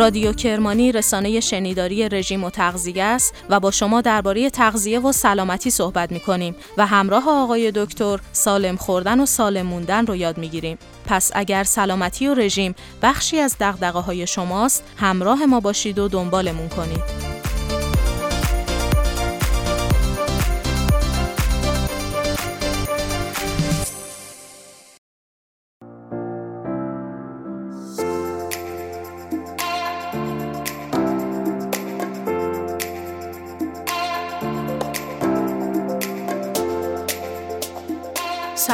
[0.00, 5.70] رادیو کرمانی رسانه شنیداری رژیم و تغذیه است و با شما درباره تغذیه و سلامتی
[5.70, 10.48] صحبت می کنیم و همراه آقای دکتر سالم خوردن و سالم موندن رو یاد می
[10.48, 10.78] گیریم.
[11.06, 16.68] پس اگر سلامتی و رژیم بخشی از دغدغه های شماست همراه ما باشید و دنبالمون
[16.68, 17.39] کنید.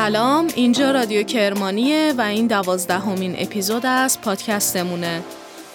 [0.06, 5.22] سلام اینجا رادیو کرمانیه و این دوازدهمین اپیزود از پادکستمونه.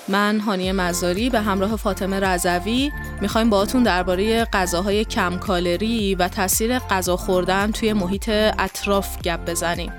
[0.07, 6.79] من هانی مزاری به همراه فاطمه رضوی می‌خوایم باهاتون درباره غذاهای کم کالری و تاثیر
[6.79, 9.91] غذا خوردن توی محیط اطراف گپ بزنیم.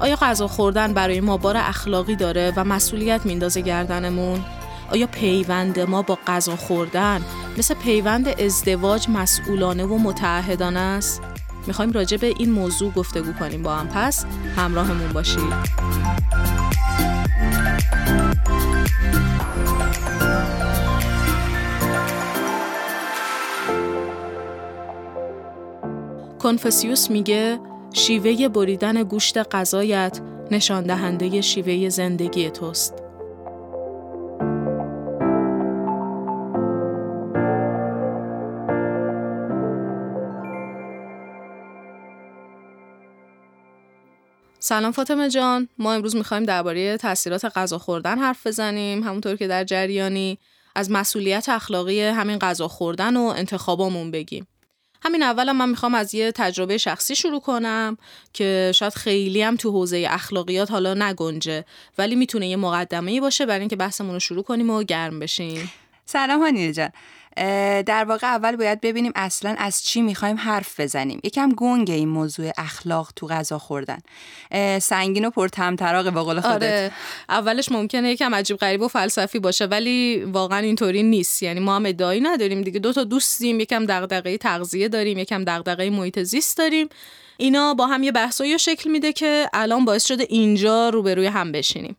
[0.00, 4.44] آیا غذا خوردن برای ما بار اخلاقی داره و مسئولیت میندازه گردنمون؟
[4.92, 7.22] آیا پیوند ما با غذا خوردن
[7.58, 11.22] مثل پیوند ازدواج مسئولانه و متعهدانه است؟
[11.66, 14.24] می‌خوایم راجع به این موضوع گفتگو کنیم با هم پس
[14.56, 15.52] همراهمون باشید
[26.38, 27.58] کنفسیوس میگه
[27.92, 33.05] شیوه بریدن گوشت غذایت نشان دهنده شیوه زندگی توست.
[44.66, 45.68] سلام فاطمه جان.
[45.78, 49.02] ما امروز می‌خوایم درباره تاثیرات غذا خوردن حرف بزنیم.
[49.02, 50.38] همونطور که در جریانی
[50.74, 54.46] از مسئولیت اخلاقی همین غذا خوردن و انتخابامون بگیم.
[55.02, 57.96] همین اولم من می‌خوام از یه تجربه شخصی شروع کنم
[58.32, 61.64] که شاید خیلی هم تو حوزه اخلاقیات حالا نگنجه
[61.98, 65.72] ولی می‌تونه یه مقدمه باشه برای اینکه بحثمون رو شروع کنیم و گرم بشیم.
[66.06, 66.90] سلام هانیه جان.
[67.86, 71.20] در واقع اول باید ببینیم اصلا از چی می‌خوایم حرف بزنیم.
[71.24, 73.98] یکم گنگه این موضوع اخلاق تو غذا خوردن.
[74.78, 76.54] سنگین و پر تمطراقه با قول خودت.
[76.54, 76.92] آره.
[77.28, 81.42] اولش ممکنه یکم عجیب غریب و فلسفی باشه ولی واقعا اینطوری نیست.
[81.42, 82.78] یعنی ما هم ادعایی نداریم دیگه.
[82.78, 86.88] دو تا دوستیم یکم دغدغه تغذیه داریم یکم دغدغه محیط زیست داریم.
[87.36, 91.96] اینا با هم یه بحثایی شکل میده که الان باعث شده اینجا روبروی هم بشینیم.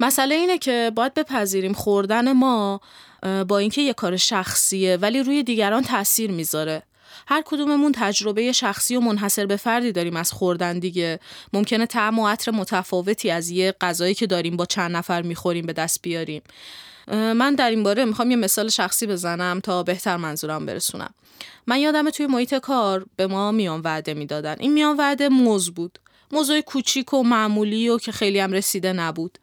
[0.00, 2.80] مسئله اینه که باید بپذیریم خوردن ما
[3.48, 6.82] با اینکه یه کار شخصیه ولی روی دیگران تاثیر می‌ذاره.
[7.26, 11.20] هر کدوممون تجربه شخصی و منحصر به فردی داریم از خوردن دیگه.
[11.52, 15.72] ممکنه طعم و عطر متفاوتی از یه غذایی که داریم با چند نفر می‌خوریم به
[15.72, 16.42] دست بیاریم.
[17.12, 21.14] من در این باره می‌خوام یه مثال شخصی بزنم تا بهتر منظورم برسونم.
[21.66, 24.56] من یادم توی محیط کار به ما میان وعده می‌دادن.
[24.58, 25.98] این میان وعده موز بود.
[26.32, 29.38] موضوع کوچیک و معمولی و که خیلی هم رسیده نبود.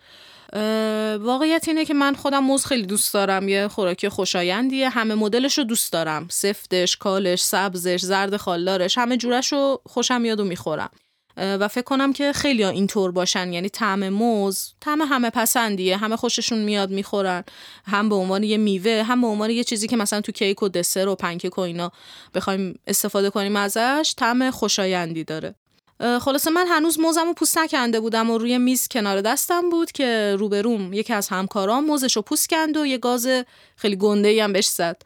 [1.19, 5.63] واقعیت اینه که من خودم موز خیلی دوست دارم یه خوراکی خوشایندیه همه مدلش رو
[5.63, 6.28] دوست دارم.
[6.29, 10.89] سفتش کالش سبزش زرد خالدارش همه جورش رو خوشم میاد و می‌خورم.
[11.38, 16.59] و فکر کنم که خیلی اینطور باشن یعنی طعم موز طعم همه پسندیه همه خوششون
[16.59, 17.44] میاد می‌خورن.
[17.85, 20.69] هم به عنوان یه میوه هم به عنوان یه چیزی که مثلا تو کیک و
[20.69, 21.91] دسر و پنکیک و اینا
[22.33, 25.56] بخوایم استفاده کنیم ازش طعم خوشایندی داره.
[26.01, 30.35] خلاصه من هنوز موزم و پوست نکنده بودم و روی میز کنار دستم بود که
[30.39, 33.28] روبروم یکی از همکارام موزش رو پوست کند و یه گاز
[33.75, 35.01] خیلی گنده هم بهش زد.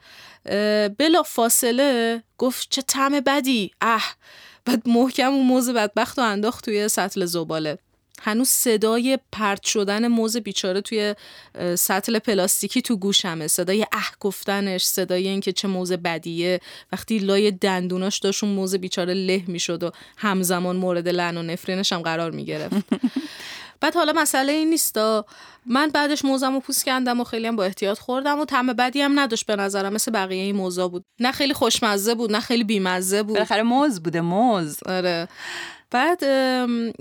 [0.97, 3.72] بلا فاصله گفت چه طعم بدی.
[3.81, 4.03] اه
[4.66, 7.77] بعد محکم و موز بدبخت و انداخت توی سطل زباله.
[8.25, 11.16] هنوز صدای پرت شدن موز بیچاره توی
[11.75, 13.47] سطل پلاستیکی تو گوشمه.
[13.47, 16.59] صدای اه گفتنش صدای اینکه چه موز بدیه.
[16.94, 21.94] وقتی لای دندوناش داشت اون موز بیچاره له می‌شد و همزمان مورد لعن و نفرینش
[21.94, 22.75] هم قرار می‌گرفت.
[23.81, 24.97] بعد حالا مسئله این نیست
[25.66, 29.02] من بعدش موزم و پوست کندم و خیلی هم با احتیاط خوردم و طعم بدی
[29.02, 29.94] هم نداشت به نظرم.
[29.94, 31.06] مثل بقیه این موزا بود.
[31.19, 33.33] نه خیلی خوشمزه بود نه خیلی بیمزه بود.
[33.33, 34.83] بالاخره موز بوده موز.
[34.86, 35.28] آره.
[35.91, 36.23] بعد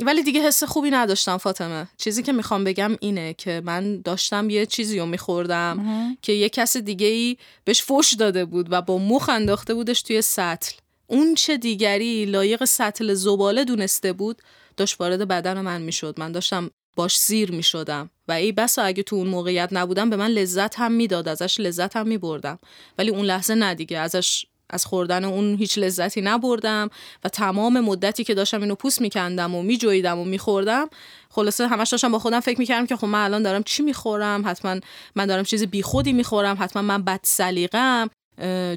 [0.02, 1.88] ولی دیگه حس خوبی نداشتم فاطمه.
[1.96, 6.76] چیزی که می‌خوام بگم اینه که من داشتم یه چیزی رو میخوردم که یه کس
[6.76, 10.76] دیگه ای بهش فوش داده بود و با مخ انداخته بودش توی سطل.
[11.06, 14.42] اون چه دیگری لایق سطل زباله دونسته بود
[14.76, 16.14] داشت وارد بدن من می‌شد.
[16.18, 20.16] من داشتم باش سیر می شدم و ای بسا اگه تو اون موقعیت نبودم به
[20.16, 22.58] من لذت هم می‌داد ازش لذت هم می بردم
[22.98, 26.90] ولی اون لحظه ندیگه ازش از خوردن اون هیچ لذتی نبردم
[27.24, 30.88] و تمام مدتی که داشتم اینو پوست میکندم و میجویدم و میخوردم
[31.30, 34.80] خلاصه همش داشتم با خودم فکر می‌کردم که خب من الان دارم چی می‌خورم؟ حتما
[35.14, 38.08] من دارم چیز بیخودی می‌خورم حتما من بد سلیقم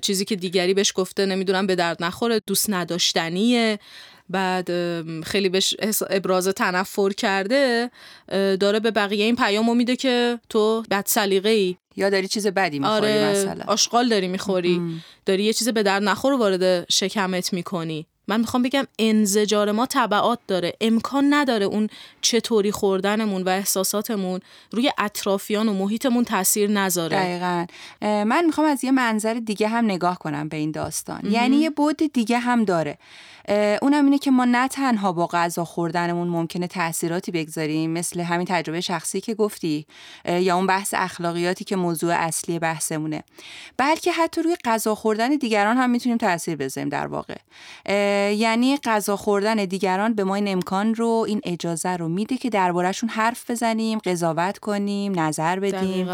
[0.02, 3.80] چیزی که دیگری بهش گفته نمی‌دونم به درد نخوره دوست نداشتنیه.
[4.30, 4.70] بعد
[5.24, 5.74] خیلی بهش
[6.10, 7.92] ابراز تنفر کرده.
[8.60, 12.80] داره به بقیه این پیامو میده که تو بد سلیقه ای یا داری چیز بدی
[12.80, 14.82] می‌خوری آره مثلا؟ آشغال داری می‌خوری.
[15.26, 18.08] داری یه چیز به در نخور وارد شکمت می‌کنی.
[18.30, 20.74] من می‌خوام بگم انزجار ما طبعات داره.
[20.82, 21.90] امکان نداره اون
[22.22, 24.40] چطوری خوردنمون و احساساتمون
[24.72, 27.18] روی اطرافیان و محیطمون تاثیر نذاره.
[27.18, 27.66] دقیقا.
[28.02, 31.22] من می‌خوام از یه منظر دیگه هم نگاه کنم به این داستان.
[31.32, 32.98] یعنی یه بود دیگه هم داره.
[33.82, 38.82] اونم اینه که ما نه تنها با غذا خوردنمون ممکنه تاثیراتی بگذاریم مثل همین تجربه
[38.82, 39.86] شخصی که گفتی
[40.26, 43.24] یا اون بحث اخلاقیاتی که موضوع اصلی بحثمونه.
[43.78, 47.36] بلکه حتی روی غذا خوردن دیگران هم می‌تونیم تاثیر بذاریم در واقع.
[48.32, 53.10] یعنی غذا خوردن دیگران به ما این امکان رو این اجازه رو میده که دربارهشون
[53.10, 56.08] حرف بزنیم قضاوت کنیم نظر بدیم.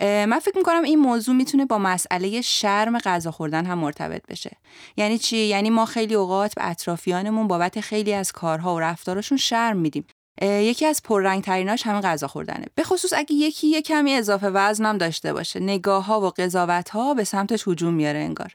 [0.00, 4.50] من فکر می‌کنم این موضوع می‌تونه با مسئله شرم غذا خوردن هم مرتبط بشه.
[4.96, 9.76] یعنی چی؟ یعنی ما خیلی اوقات به اطرافیانمون بابت خیلی از کارها و رفتارشون شرم
[9.76, 10.06] میدیم.
[10.42, 12.64] یکی از پررنگ تریناش همین غذا خوردنه.
[12.74, 15.60] به خصوص اگه یکی یه کمی اضافه وزنم داشته باشه.
[15.60, 18.54] نگاه ها و قضاوت ها به سمتش هجوم میاره انگار.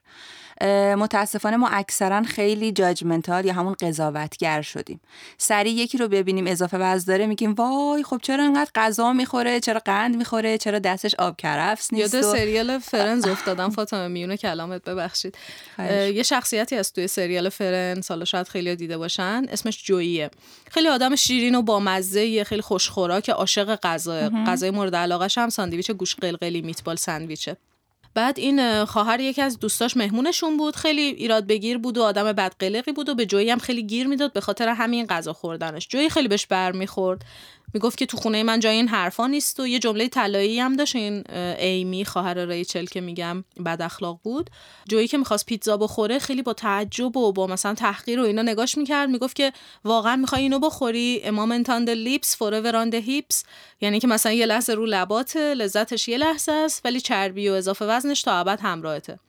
[0.97, 5.01] متاسفانه ما اکثرا خیلی جاجمنتال یا همون قضاوتگر شدیم.
[5.37, 9.81] سریع یکی رو ببینیم اضافه وزن داره میگیم وای خب چرا انقدر غذا می‌خوره چرا
[9.85, 15.37] قند می‌خوره چرا دستش آب کرفس نیست یاد سریال فرنز افتادم فاطمه میونه کلامت ببخشید.
[15.89, 20.31] یه شخصیتی از توی سریال فرنز حالا شاید خیلی دیده باشن اسمش جوییه.
[20.71, 26.15] خیلی آدم شیرین و بامزه خیلی خوشخوراک عاشق غذا غذای مورد علاقش هم ساندویچ گوش
[26.15, 27.57] قلقلی میتبال ساندویچه.
[28.15, 32.91] بعد این خواهر یکی از دوستاش مهمونشون بود خیلی ایراد بگیر بود و آدم بدقلقی
[32.91, 35.87] بود و به جویی هم خیلی گیر می‌داد به خاطر همین غذا خوردنش.
[35.87, 37.25] جویی خیلی بهش برمیخورد.
[37.73, 40.95] می‌گفت که تو خونه من جای این حرفا نیست و یه جمله طلایی هم داشت.
[40.95, 41.23] این
[41.59, 44.49] ایمی خواهر ریچل که میگم بد اخلاق بود
[44.89, 48.77] جویی که می‌خواست پیتزا بخوره خیلی با تعجب و با مثلا تحقیر و اینا نگاش
[48.77, 49.09] می‌کرد.
[49.09, 49.53] می‌گفت که
[49.83, 53.43] واقعا می‌خوای اینو بخوری؟ a moment on the lips forever on the hips
[53.81, 57.85] یعنی که مثلا یه لحظه رو لبات لذتش یه لحظه است ولی چربی و اضافه
[57.85, 59.19] وزنش تا ابد همراهته.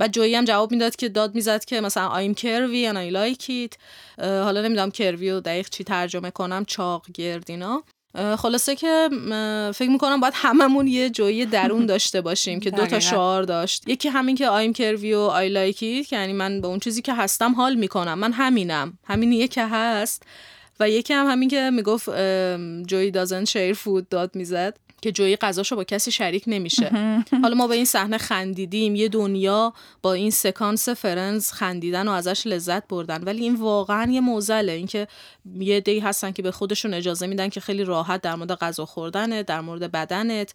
[0.00, 3.76] و جویی هم جواب می‌داد که داد می‌زد که مثلا I'm curvy and I like
[4.20, 7.82] حالا نمی‌دونم کروی و دقیق چی ترجمه کنم چاق گرد اینا
[8.38, 9.08] خلاصه که
[9.74, 13.88] فکر می‌کنم باید هممون یه جویی درون داشته باشیم که دو تا شعار داشت.
[13.88, 17.14] یکی همین که I'm curvy and I like it یعنی من به اون چیزی که
[17.14, 18.18] هستم حال می‌کنم.
[18.18, 18.98] من همینم.
[19.04, 20.22] همینیه که هست.
[20.80, 22.10] و یکی هم همین که می‌گفت
[22.86, 24.76] جوی دازن شیر فود داد می‌زد.
[25.02, 26.90] که جویی غذاشو با کسی شریک نمیشه.
[27.42, 29.72] حالا ما به این صحنه خندیدیم یه دنیا
[30.02, 33.24] با این سکانس فرنز خندیدن و ازش لذت بردن.
[33.24, 34.72] ولی این واقعا یه موزله.
[34.72, 35.08] اینکه
[35.54, 39.46] یه دی هستن که به خودشون اجازه میدن که خیلی راحت در مورد غذا خوردنت
[39.46, 40.54] در مورد بدنت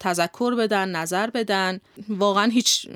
[0.00, 1.80] تذکر بدن نظر بدن.
[2.08, 2.88] واقعا هیچ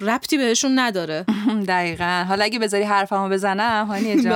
[0.00, 1.24] ربطی بهشون نداره.
[1.68, 2.24] دقیقا.
[2.28, 4.14] حالا اگه بذاری حرفمو بزنم هانی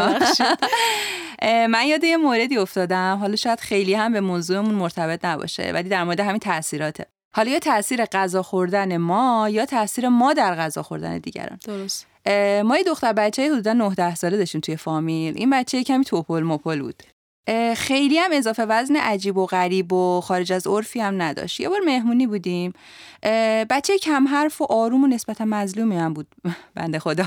[1.42, 3.18] من یاد یه موردی افتادم.
[3.20, 7.06] حالا شاید خیلی هم به موضوعمون مرتبط نباشه ولی در مورد همین تاثیراته.
[7.32, 11.58] حالا یا تاثیر غذا خوردن ما یا تاثیر ما در غذا خوردن دیگران.
[11.64, 12.06] درست.
[12.64, 15.34] ما یه دختر بچه حدودا 9 ساله داشتیم توی فامیل.
[15.36, 17.02] این بچه کمی توپل مپل بود.
[17.76, 21.60] خیلی هم اضافه وزن عجیب و غریب و خارج از عرفی هم نداشت.
[21.60, 22.72] یه بار مهمونی بودیم.
[23.70, 26.26] بچه کم حرف و آروم و نسبتا مظلومی هم بود.
[26.74, 27.26] بنده خدا.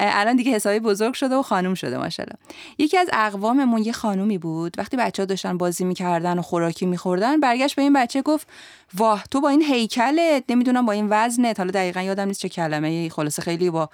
[0.00, 2.38] الان دیگه حسابی بزرگ شده و خانوم شده ماشاءالله.
[2.78, 4.74] یکی از اقواممون یه خانومی بود.
[4.78, 8.48] وقتی بچه ها داشتن بازی می‌کردن و خوراکی میخوردن برگشت به این بچه گفت
[8.94, 13.08] واه تو با این هیکلت نمی‌دونم با این وزنت حالا دقیقا یادم نیست چه کلمه
[13.08, 13.90] خلاصه خیلی با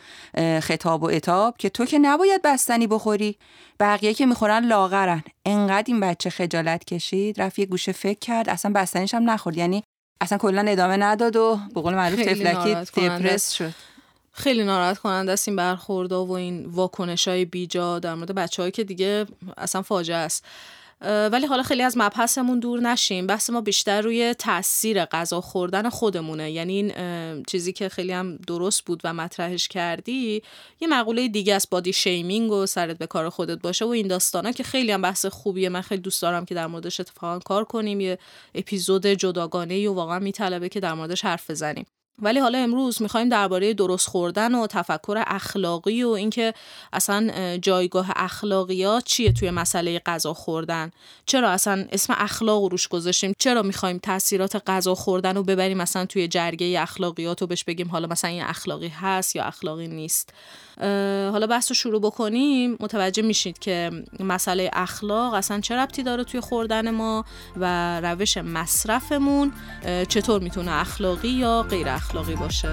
[0.61, 3.39] خطاب و اتاب که تو که نباید بستنی بخوری.
[3.81, 5.23] بقیه که می‌خورن لاغرن.
[5.47, 9.57] انقدر این بچه خجالت کشید رفت یه گوشه فکر کرد اصلا بستنیش هم نخورد.
[9.57, 9.85] یعنی
[10.21, 13.73] اصلا کلا ادامه نداد و به قول معروف تفلکی دپرس شد.
[14.33, 18.85] خیلی ناراحت کننده است این برخوردها و این واکنش های بیجا در مورد بچه‌هایی که
[18.85, 20.45] دیگه اصلا فاجعه است.
[21.05, 23.27] ولی حالا خیلی از مبحثمون دور نشیم.
[23.27, 26.51] بحث ما بیشتر روی تاثیر غذا خوردن خودمونه.
[26.51, 30.43] یعنی این چیزی که خیلی هم درست بود و مطرحش کردی
[30.81, 34.53] یه مقوله دیگه از بادی شیمینگ و سرت به کار خودت باشه و این داستانا
[34.53, 35.69] که خیلی هم بحث خوبیه.
[35.69, 38.01] من خیلی دوست دارم که در موردش اتفاقا کار کنیم.
[38.01, 38.19] یه
[38.55, 41.87] اپیزود جداگانه و واقعا میطلبه که در موردش حرف بزنیم.
[42.19, 46.55] ولی حالا امروز می‌خوایم درباره درست خوردن و تفکر اخلاقی و اینکه
[46.93, 50.91] اصلا جایگاه اخلاقیات چیه توی مسئله غذا خوردن.
[51.27, 56.29] چرا اصلا اسم اخلاق روش گذاشتیم؟ چرا می‌خوایم تاثیرات غذا خوردن رو ببریم مثلا توی
[56.29, 60.33] جرگه اخلاقیات رو بهش بگیم حالا مثلا این اخلاقی هست یا اخلاقی نیست؟
[61.33, 62.77] حالا بحث رو شروع بکنیم.
[62.81, 63.91] متوجه میشید که
[64.21, 67.25] مسئله اخلاق اصلا چه ربطی داره توی خوردن ما
[67.57, 69.53] و روش مصرفمون؟
[70.09, 72.69] چطور می‌تونه اخلاقی یا غیر اخلاقی باشه.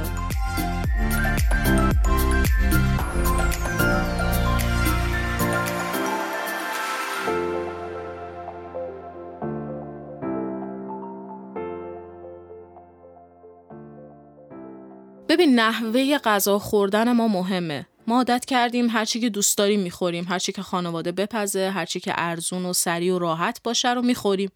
[15.30, 17.86] ببین نحوه غذا خوردن ما مهمه.
[18.08, 20.26] ما عادت کردیم هرچی که دوست داریم می‌خوریم.
[20.30, 24.52] هرچی که خانواده بپزه هرچی که ارزون و سریع و راحت باشه رو می‌خوریم.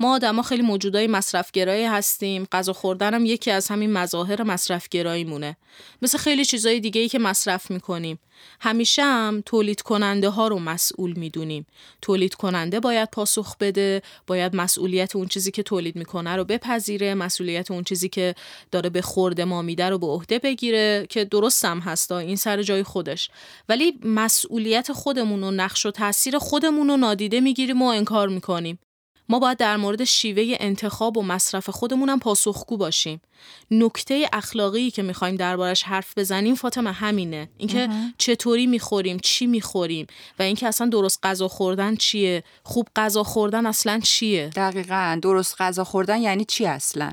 [0.00, 2.46] ما آدما خیلی موجودای مصرفگرایی هستیم.
[2.52, 5.56] غذا خوردنم یکی از همین مظاهر مصرفگرایی مونه.
[6.02, 8.18] مثل خیلی چیزای دیگه ای که مصرف می‌کنیم.
[8.60, 11.66] همیشه هم تولید کننده ها رو مسئول می‌دونیم.
[12.02, 17.70] تولید کننده باید پاسخ بده باید مسئولیت اون چیزی که تولید می‌کنه رو بپذیره مسئولیت
[17.70, 18.34] اون چیزی که
[18.70, 22.62] داره به خورد ما میده رو به عهده بگیره که درست هم هستا این سر
[22.62, 23.30] جای خودش.
[23.68, 28.78] ولی مسئولیت خودمون و نقش و تاثیر خودمون رو نادیده می‌گیریم و انکار می‌کنیم.
[29.28, 33.20] ما باید در مورد شیوه انتخاب و مصرف خودمونم پاسخگو باشیم.
[33.70, 37.48] نکته اخلاقی که می‌خوایم دربارش حرف بزنیم فاطمه همینه.
[37.56, 37.88] اینکه
[38.18, 40.06] چطوری می‌خوریم، چی می‌خوریم
[40.38, 45.84] و اینکه اصلا درست غذا خوردن چیه؟ خوب غذا خوردن اصلا چیه؟ دقیقا درست غذا
[45.84, 47.12] خوردن یعنی چی اصلا؟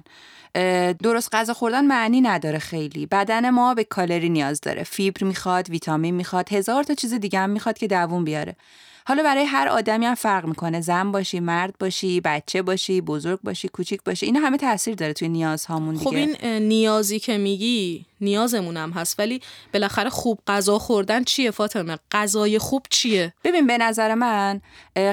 [1.03, 6.15] درست غذا خوردن معنی نداره خیلی بدن ما به کالری نیاز داره فیبر می‌خواد ویتامین
[6.15, 8.55] می‌خواد هزار تا چیز دیگه هم می‌خواد که دووم بیاره
[9.05, 10.81] حالا برای هر آدمی هم فرق می‌کنه.
[10.81, 14.25] زن باشی مرد باشی بچه باشی بزرگ باشی کوچیک باشی.
[14.25, 16.33] اینا همه تاثیر داره توی نیازهامون خب دیگه.
[16.33, 19.19] خب این نیازی که میگی نیازمون هم هست.
[19.19, 19.41] ولی
[19.73, 24.61] بالاخره خوب غذا خوردن چیه فاطمه؟ غذای خوب چیه؟ ببین به نظر من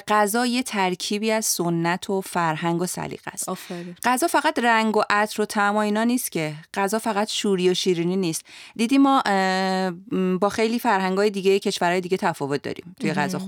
[0.09, 3.49] غذا یه ترکیبی از سنت و فرهنگ و سلیقه است.
[4.05, 6.55] غذا فقط رنگ و عطر و طعم و اینا نیست که.
[6.75, 8.45] غذا فقط شوری و شیرینی نیست.
[8.77, 9.23] دیدی ما
[10.41, 13.39] با خیلی فرهنگای دیگه کشورهای دیگه تفاوت داریم توی غذا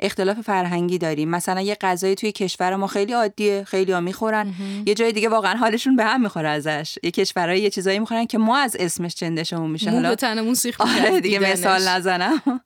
[0.00, 1.28] اختلاف فرهنگی داریم.
[1.28, 4.54] مثلا یه غذای توی کشور ما خیلی عادیه خیلی ها می‌خورن.
[4.86, 6.98] یه جای دیگه واقعا حالشون به هم می‌خوره ازش.
[7.02, 9.90] یه کشورهای یه چیزایی می‌خورن که ما از اسمش چندشمون میشه.
[9.90, 12.60] حالا تنمون سیخ آره دیگه مثال نزنم.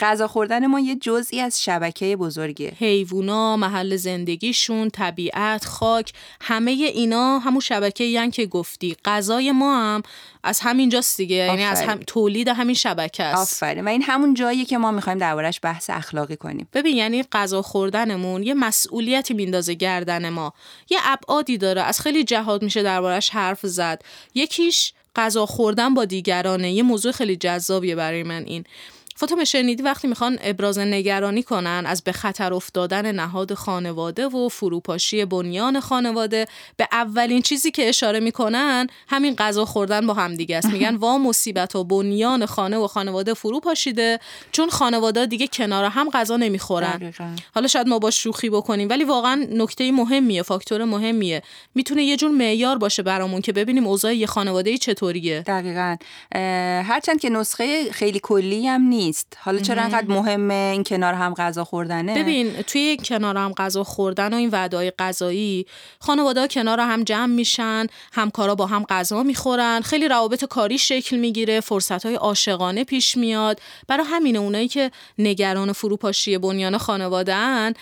[0.00, 2.72] غذا خوردن ما یه جزئی از شبکه بزرگیه.
[2.78, 8.96] حیوونا محل زندگیشون طبیعت خاک همه اینا همون شبکه یعنی که گفتی.
[9.04, 10.02] غذای ما هم
[10.42, 11.36] از همینجاست دیگه.
[11.36, 11.98] یعنی از هم...
[12.06, 13.62] تولید همین شبکه است.
[13.62, 13.84] آفرین.
[13.84, 16.68] و این همون جاییه که ما می‌خوایم دربارش بحث اخلاقی کنیم.
[16.72, 20.52] ببین یعنی غذا خوردنمون یه مسئولیتی میندازه گردن ما.
[20.90, 21.82] یه ابعادی داره.
[21.82, 24.02] از خیلی جهات میشه دربارش حرف زد.
[24.34, 26.72] یکیش غذا خوردن با دیگرانه.
[26.72, 28.64] یه موضوع خیلی جذابیه برای من این.
[29.16, 35.24] فاطمه شنیدی وقتی می‌خوان ابراز نگرانی کنن از به خطر افتادن نهاد خانواده و فروپاشی
[35.24, 36.46] بنیان خانواده
[36.76, 40.68] به اولین چیزی که اشاره می‌کنن همین غذا خوردن با هم دیگه است.
[40.68, 44.18] میگن وا مصیبت و بنیان خانه و خانواده فرو پاشیده
[44.52, 47.12] چون خانواده دیگه کنار هم غذا نمی‌خورن.
[47.54, 51.42] حالا شاید ما با شوخی بکنیم ولی واقعا نکته مهمیه فاکتور مهمیه.
[51.74, 55.40] می‌تونه یه جور معیار باشه برامون که ببینیم اوضاع یه خانواده چطوریه.
[55.40, 55.96] دقیقا.
[56.82, 59.05] هرچند که نسخه خیلی کلی هم نیست.
[59.06, 59.36] نیست.
[59.40, 64.34] حالا چرا انقدر مهمه این کنار هم غذا خوردنه؟ ببین توی کنار هم غذا خوردن
[64.34, 65.66] و این وعدای غذایی
[65.98, 71.60] خانواده کنار هم جمع میشن همکارا با هم غذا می‌خورن خیلی روابط کاری شکل می‌گیره
[71.60, 73.60] فرصت های عاشقانه پیش میاد.
[73.88, 77.74] برای همین اونایی که نگران فروپاشی بنیان خانواده ان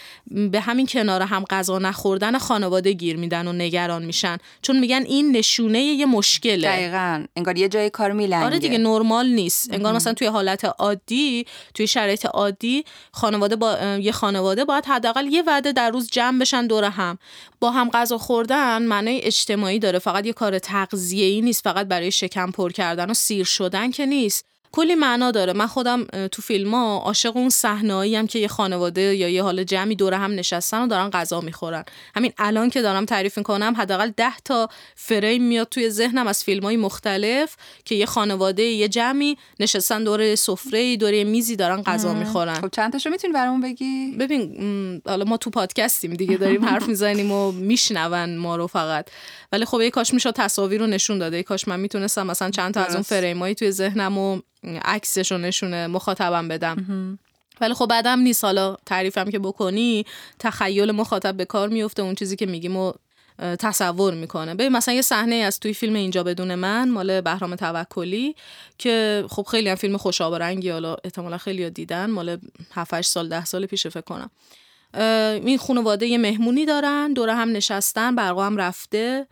[0.50, 4.38] به همین کنار هم غذا نخوردن خانواده گیر میدن و نگران میشن.
[4.62, 6.68] چون میگن این نشونه یه مشکله.
[6.68, 7.24] دقیقا.
[7.36, 8.46] انگار یه جای کار میلنگه.
[8.46, 9.72] آره دیگه نرمال نیست.
[9.72, 15.26] انگار مثلا توی حالت عادی عادی توی شرایط عادی خانواده با یه خانواده باید حداقل
[15.26, 17.18] یه وعده در روز جمع بشن دور هم.
[17.60, 22.50] با هم غذا خوردن معنای اجتماعی داره فقط یه کار تغذیه‌ای نیست فقط برای شکم
[22.50, 24.53] پر کردن و سیر شدن که نیست.
[24.74, 25.52] کلی معنا داره.
[25.52, 29.64] من خودم تو فیلم ها عاشق اون صحنه‌ای هم که یه خانواده یا یه حال
[29.64, 31.84] جمعی دور هم نشستن و دارن غذا می‌خورن.
[32.16, 36.62] همین الان که دارم تعریف می‌کنم حداقل 10 تا فریم میاد توی ذهنم از فیلم
[36.62, 42.54] های مختلف که یه خانواده یه جمعی نشستن دور سفره دور میزی دارن غذا می‌خورن.
[42.54, 47.32] خب چند تاشو می‌تونی برامون بگی؟ ببین حالا ما تو پادکستیم دیگه داریم حرف می‌زنیم
[47.32, 49.06] و میشنون ما رو فقط.
[49.52, 51.36] ولی خب یه کاش می‌شد تصاویر رو نشون داده.
[51.36, 54.40] یه کاش من می‌تونستم مثلا چند تا از اون فریمایی توی ذهنم و
[54.84, 57.18] عکسش رو نشونه مخاطبم بدم.
[57.60, 58.44] ولی خب بعدم نیست.
[58.44, 60.04] حالا تعریفم که بکنی
[60.38, 62.92] تخیل مخاطب به کار میفته اون چیزی که میگیم و
[63.38, 64.54] تصور می‌کنه.
[64.54, 68.34] ببین مثلا یه صحنه از توی فیلم اینجا بدون من مال بهرام توکلی
[68.78, 72.10] که خب خیلی هم فیلم خوش رنگی حالا احتمالا خیلی دیدن.
[72.10, 72.38] مال
[72.74, 74.30] 7 سال 10 سال پیش فکر کنم.
[75.46, 79.26] این خانواده یه مهمونی دارن دور هم نشستن برقا هم رفته.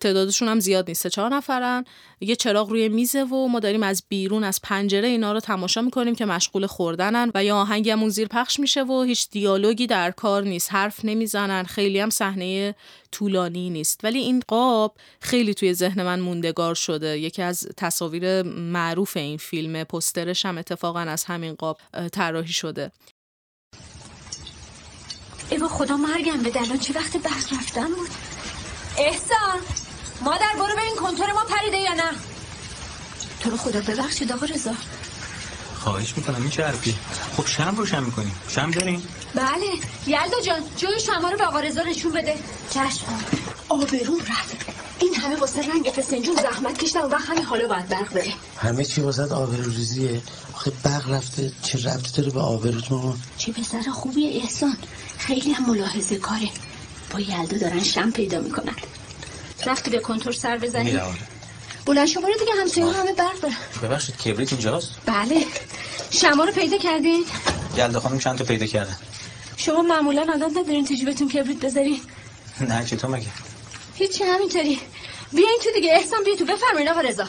[0.00, 1.06] تعدادشون هم زیاد نیست.
[1.06, 1.84] چهار نفرن.
[2.20, 6.14] یه چراغ روی میزه و ما داریم از بیرون از پنجره اینا رو تماشا می‌کنیم
[6.14, 10.42] که مشغول خوردنن و یا آهنگی همون زیر پخش میشه و هیچ دیالوگی در کار
[10.42, 10.72] نیست.
[10.72, 11.64] حرف نمی‌زنن.
[11.64, 12.74] خیلی هم صحنه
[13.12, 14.00] طولانی نیست.
[14.02, 17.18] ولی این قاب خیلی توی ذهن من موندگار شده.
[17.18, 21.78] یکی از تصاویر معروف این فیلم پسترش هم اتفاقا از همین قاب
[22.12, 22.92] طراحی شده.
[25.50, 28.39] ایوا خدا مرگم به دلان چه وقت بحث رفتن بود؟
[28.98, 29.60] احسان
[30.24, 32.10] مادر برو ببین کنتور ما پریده یا نه؟
[33.40, 34.72] تو رو خدا ببخشید آقا رضا.
[35.80, 36.94] خواهش می‌کنم این چه حرفی
[37.36, 38.34] خب شم روشن می‌کنیم.
[38.48, 39.02] شم داریم
[39.34, 39.66] بله
[40.06, 42.34] یلدا جان جای شما رو به آقا رضا نشون بده.
[42.70, 43.06] چشم.
[43.68, 44.56] آبروم رفت.
[44.98, 48.32] این همه واسه رنگ فسنجون زحمت کشتم و همین حالا باید برق بره.
[48.58, 50.22] همه چی واسه آبروریزیه؟
[50.54, 54.76] آخه برق رفته چه ربطی داره به آبروت ماما چه پسر خوبی احسان.
[55.18, 56.48] خیلی هم ملاحظه کاره.
[57.10, 58.74] با یلدا دارن شم پیدا می‌کنن.
[59.66, 61.18] رفتی به کنتور سر بزنی؟ میره آره.
[61.86, 63.50] بلند شما رو دیگه همسایه همه برق
[63.82, 65.44] ببخشید کبریت اینجاست؟ بله.
[66.10, 67.24] شما رو پیدا کردین؟
[67.76, 68.96] یلدا خانم چند تا پیدا کردن
[69.56, 72.00] شما معمولا عادت ندارین تو جیبتون کبریت بذارین.
[72.60, 73.26] نه چطور مگه؟
[73.94, 74.80] هیچی همینطوری.
[75.32, 75.92] بیاین تو دیگه.
[75.92, 76.44] احسان بیا تو.
[76.44, 77.24] بفرمایید آقا رضا.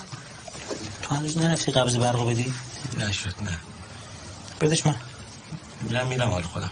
[1.02, 2.54] تو هنوز نرفتی قبض برقو بدی؟
[3.00, 3.58] نشد نه.
[4.62, 4.96] بدش من.
[5.82, 6.70] میرم میرم حال خودم.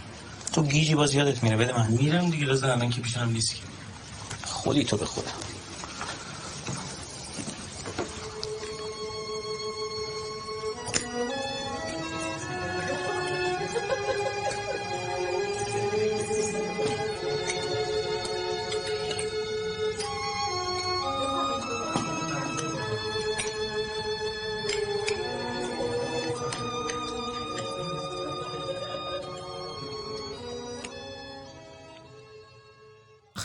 [0.60, 1.92] تو گیجی باز یادت میره بده من.
[1.92, 3.62] میرم دیگه رضا الان که پیشم نیست که
[4.46, 5.49] خودی تو به خودم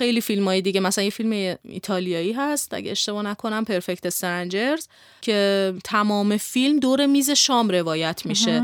[0.05, 4.89] خیلی فیلم های دیگه مثلا یه فیلم ایتالیایی هست اگه اشتباه نکنم Perfect Strangers
[5.21, 8.63] که تمام فیلم دور میز شام روایت میشه.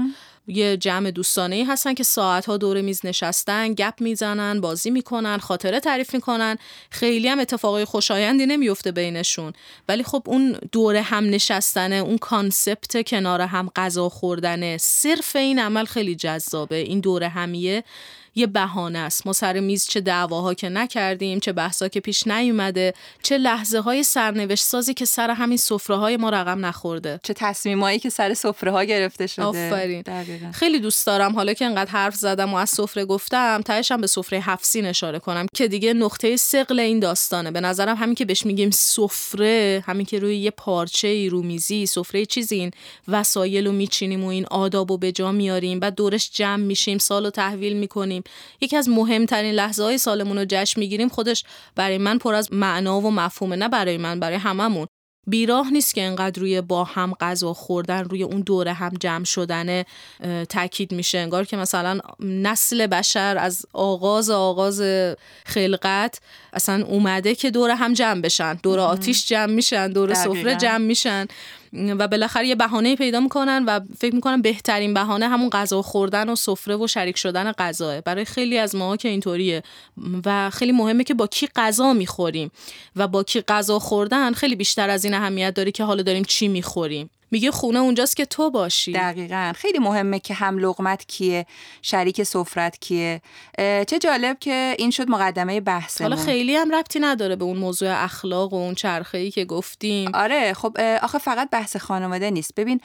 [0.49, 5.39] یه جمع دوستانه ای هستن که ساعت ها دور میز نشستن گپ می‌زنن بازی می‌کنن
[5.39, 6.59] خاطره تعریف می‌کنن.
[6.91, 9.53] خیلی هم اتفاقای خوشایندی نمیفته بینشون.
[9.89, 15.85] ولی خب اون دور هم نشستنه اون concept کنار هم غذا خوردنه صرف این عمل
[15.85, 16.77] خیلی جذابه.
[16.77, 17.85] این دور همیه
[18.35, 19.27] یه بهانه است.
[19.27, 24.03] ما سر میز چه دعواها که نکردیم چه بحثا که پیش نیومده چه لحظه های
[24.03, 27.21] سرنوشت سازی که سر همین سفره های ما رقم نخورده.
[27.23, 29.45] چه تصمیمایی که سر سفره ها گرفته شده.
[29.45, 30.03] آفرین.
[30.03, 30.51] دقیقاً.
[30.53, 34.07] خیلی دوست دارم حالا که انقدر حرف زدم و از سفره گفتم تهش هم به
[34.07, 37.51] سفره هفسین اشاره کنم که دیگه نقطه سقل این داستانه.
[37.51, 41.87] به نظرم همین که بهش میگیم سفره همین که روی یه پارچه ای رو میزی
[41.87, 42.71] سفره چیزی این
[43.09, 47.25] وسایل رو میچینیم و این آداب و به جا میاریم بعد دورش جمع میشیم سال
[47.25, 48.20] رو تحویل می‌کنیم.
[48.61, 51.45] یکی از مهمترین لحظه های سالمون رو جشن می‌گیریم خودش
[51.77, 54.87] برای من پر از معنا و مفهومه نه برای من برای هممون.
[55.27, 59.83] بیراه نیست که انقدر روی با هم غذا خوردن روی اون دوره هم جمع شدن
[60.49, 61.19] تاکید میشه.
[61.19, 64.83] انگار که مثلا نسل بشر از آغاز آغاز
[65.47, 66.21] خلقت
[66.53, 68.55] اصلا اومده که دور هم جمع بشن.
[68.55, 70.15] دور آتیش جمع میشن دور.
[70.15, 71.27] سفره جمع میشن.
[71.73, 76.35] و بالاخره یه بهانه پیدا می‌کنن و فکر می‌کنم بهترین بهانه همون غذا خوردن و
[76.35, 78.01] سفره و شریک شدن غذاه.
[78.01, 79.63] برای خیلی از ماها که اینطوریه.
[80.27, 82.51] و خیلی مهمه که با کی غذا می‌خوریم.
[82.97, 86.49] و با کی غذا خوردن خیلی بیشتر از این اهمیت داره که حالا داریم چی
[86.49, 87.11] می‌خوریم.
[87.31, 88.93] میگه خونه اونجاست که تو باشی.
[88.93, 89.53] دقیقا.
[89.57, 91.47] خیلی مهمه که هم لقمت کیه
[91.83, 93.23] شریک سفرت کیه.
[93.59, 98.05] چه جالب که این شد مقدمه بحثمون حالا خیلی هم ربطی نداره به اون موضوع
[98.05, 100.11] اخلاق و اون چرخه ای که گفتیم.
[100.15, 102.55] آره خب آخه فقط بحث خانواده نیست.
[102.55, 102.81] ببین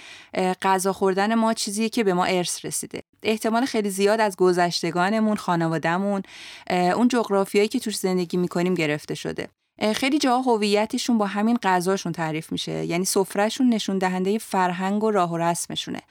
[0.62, 3.02] غذا خوردن ما چیزیه که به ما ارث رسیده.
[3.24, 6.22] احتمال خیلی زیاد از گذشتگانمون خانوادهمون
[6.70, 9.48] اون جغرافیایی که توش زندگی می‌کنیم گرفته شده.
[9.96, 12.86] خیلی جاها هویتشون با همین غذاشون تعریف میشه.
[12.86, 16.02] یعنی سفرهشون نشون دهنده فرهنگ و راه و رسمشونه.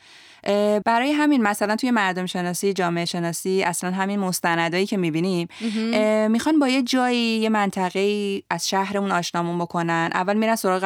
[0.85, 5.49] برای همین مثلا توی مردم شناسی جامعه شناسی اصلا همین مستندایی که می‌بینیم
[6.29, 10.11] می‌خوان با یه جایی یه منطقه از شهرمون آشنامون بکنن.
[10.15, 10.85] اول میرن سراغ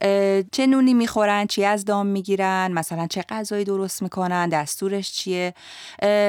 [0.00, 5.54] اه، چه نونی می‌خورن چی از دام می‌گیرن مثلا چه غذایی درست می‌کنن دستورش چیه؟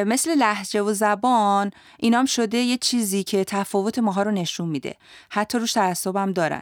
[0.06, 4.96] مثل لحجه و زبان اینام شده یه چیزی که تفاوت ماها رو نشون میده.
[5.30, 6.62] حتی روش تعصبم دارن.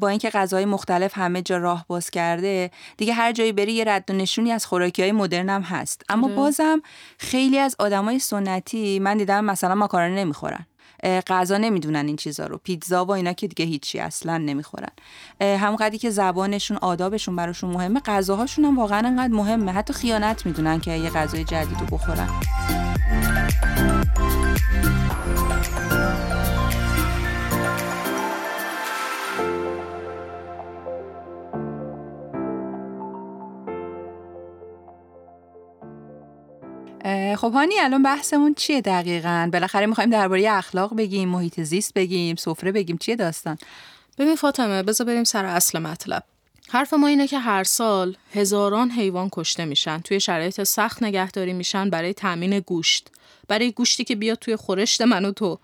[0.00, 4.10] با اینکه غذای مختلف همه جا راه باز کرده دیگه هر جایی بری یه رد
[4.10, 6.02] و نشونی از خوراکی های مدرن هم هست.
[6.08, 6.28] اما.
[6.28, 6.82] بازم
[7.18, 10.66] خیلی از آدمای سنتی من دیدم مثلا ماکارونی نمی‌خورن.
[11.26, 12.58] غذا نمی‌دونن این چیزا رو.
[12.58, 14.90] پیتزا و اینا که دیگه هیچی اصلا نمی‌خورن.
[15.40, 19.72] هم قدری که زبانشون آدابشون براشون مهمه غذاهاشون هم واقعا انقدر مهمه.
[19.72, 22.28] حتی خیانت می‌دونن که یه غذای جدید رو بخورن.
[37.34, 42.72] خب هانی الان بحثمون چیه دقیقا؟ بالاخره می‌خوایم درباره اخلاق بگیم محیط زیست بگیم سفره
[42.72, 43.58] بگیم چیه داستان؟
[44.18, 46.22] ببین فاطمه بذار بریم سر اصل مطلب.
[46.68, 51.90] حرف ما اینه که هر سال هزاران حیوان کشته میشن توی شرایط سخت نگهداری میشن
[51.90, 53.10] برای تامین گوشت
[53.48, 55.58] برای گوشتی که بیاد توی خورشت من و تو.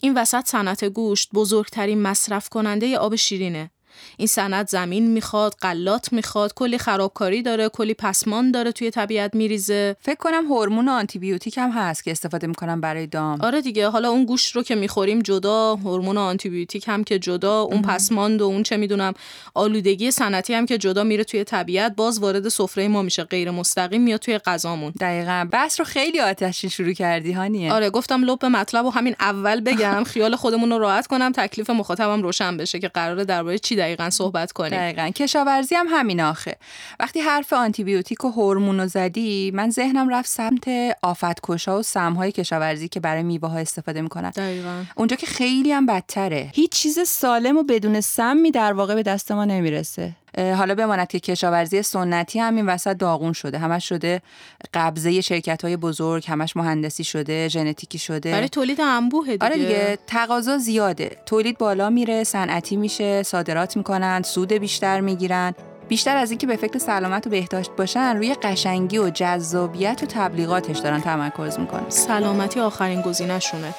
[0.00, 3.70] این وسط صنعت گوشت بزرگترین مصرف کننده آب شیرینه.
[4.16, 9.96] این صنعت زمین می‌خواد قلات می‌خواد کلی خرابکاری داره کلی پسمان داره توی طبیعت میریزه.
[10.00, 13.40] فکر کنم هورمون آنتی بیوتیک هم هست که استفاده می‌کنم برای دام.
[13.40, 17.60] آره دیگه حالا اون گوشت رو که می‌خوریم جدا هورمون آنتی بیوتیک هم که جدا
[17.60, 19.14] اون پسماند و اون چه می‌دونم
[19.54, 24.02] آلودگی صنعتی هم که جدا میره توی طبیعت باز وارد سفره ما میشه غیر مستقیم
[24.02, 24.92] میاد توی غذامون.
[25.00, 25.48] دقیقا.
[25.52, 27.72] بس رو خیلی آتشین شروع کردی هانیه.
[27.72, 30.04] آره گفتم لب مطلب و همین اول بگم.
[30.12, 34.52] خیال خودمون رو راحت کنم تکلیف مخاطبم روشن بشه که قراره درباره چی دقیقا صحبت
[34.52, 34.78] کنیم.
[34.78, 35.08] دقیقا.
[35.08, 36.56] کشاورزی هم همین آخه.
[37.00, 40.68] وقتی حرف آنتی بیوتیک و هورمون زدی من ذهنم رفت سمت
[41.02, 44.30] آفتکشا و سمهای کشاورزی که برای میوه ها استفاده می‌کنن.
[44.30, 44.84] دقیقا.
[44.96, 46.50] اونجا که خیلی هم بدتره.
[46.54, 50.12] هیچ چیز سالم و بدون سمی در واقع به دست ما نمی‌رسه.
[50.38, 53.58] حالا بماند که کشاورزی سنتی هم این وسط داغون شده.
[53.58, 54.22] همش شده
[54.74, 58.32] قبضه شرکت های بزرگ همش مهندسی شده ژنتیکی شده.
[58.32, 59.44] برای تولید انبوه دیگه.
[59.44, 61.16] آره دیگه تقاضا زیاده.
[61.26, 65.54] تولید بالا میره صنعتی میشه صادرات می‌کنن سود بیشتر می‌گیرن.
[65.88, 70.78] بیشتر از اینکه به فکر سلامت و بهداشت باشن روی قشنگی و جذابیت و تبلیغاتش
[70.78, 71.90] دارن تمرکز می‌کنن.
[71.90, 73.74] سلامتی آخرین گزینه‌شونه.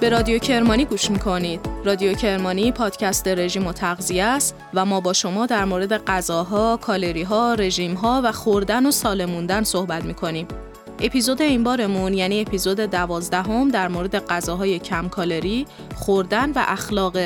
[0.00, 1.60] به رادیو کرمانی گوش می‌کنید.
[1.84, 7.54] رادیو کرمانی پادکست رژیم و تغذیه است و ما با شما در مورد غذاها، کالریها،
[7.54, 10.48] رژیمها و خوردن و سالموندن صحبت می‌کنیم.
[11.00, 17.16] اپیزود این بارمون یعنی اپیزود دوازدهم در مورد غذاهای کم کالری، خوردن و اخلاق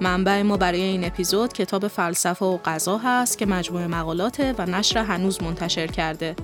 [0.00, 4.98] منبع ما برای این اپیزود کتاب فلسفه و غذا هست که مجموعه مقالاته و نشر
[4.98, 6.36] هنوز منتشر کرده.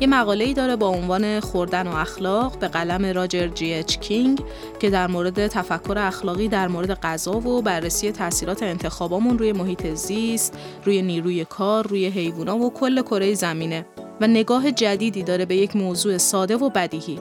[0.00, 4.42] یه مقاله ای داره با عنوان خوردن و اخلاق به قلم راجر جی اچ کینگ
[4.80, 10.58] که در مورد تفکر اخلاقی در مورد غذا و بررسی تاثیرات انتخابامون روی محیط زیست،
[10.84, 13.86] روی نیروی کار، روی حیوونا و کل کره زمینه
[14.20, 17.18] و نگاه جدیدی داره به یک موضوع ساده و بدیهی.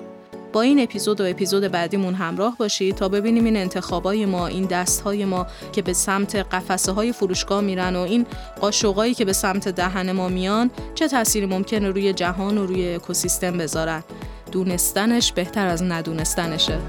[0.56, 5.26] با این اپیزود و اپیزود بعدیمون همراه باشید تا ببینیم این انتخابای ما این دستهای
[5.26, 8.26] ما که به سمت قفسه های فروشگاه میرن و این
[8.62, 13.58] قاشقایی که به سمت دهن ما میان چه تأثیری ممکنه روی جهان و روی اکوسیستم
[13.58, 14.04] بذارن.
[14.52, 16.80] دونستنش بهتر از ندونستنشه.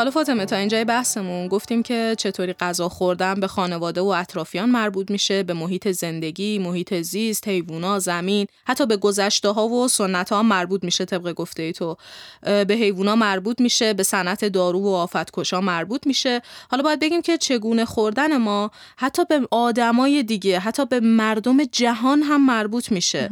[0.00, 5.10] حالا فاطمه تا اینجای بحثمون گفتیم که چطوری غذا خوردن به خانواده و اطرافیان مربوط
[5.10, 10.42] میشه به محیط زندگی، محیط زیست، حیوونا، زمین، حتی به گذشته ها و سنت ها
[10.42, 11.96] مربوط میشه طبق گفته ای تو.
[12.42, 16.42] به حیوونا مربوط میشه، به صنعت دارو و آفتکشا مربوط میشه.
[16.70, 22.22] حالا باید بگیم که چگونه خوردن ما حتی به آدمای دیگه، حتی به مردم جهان
[22.22, 23.30] هم مربوط میشه.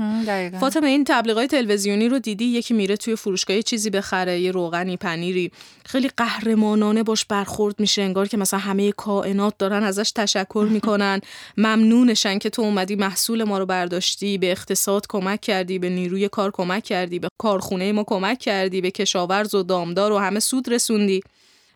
[0.60, 5.50] فاطمه این تبلیغات تلویزیونی رو دیدی یکی میره توی فروشگاه چیزی بخره، یه روغنی، پنیری،
[5.84, 11.20] خیلی قهر قهرمانانه باش برخورد میشه انگار که مثلا همه کائنات دارن ازش تشکر می‌کنن.
[11.56, 16.50] ممنونشن که تو اومدی محصول ما رو برداشتی به اقتصاد کمک کردی به نیروی کار
[16.50, 21.20] کمک کردی به کارخونه ما کمک کردی به کشاورز و دامدار و همه سود رسوندی.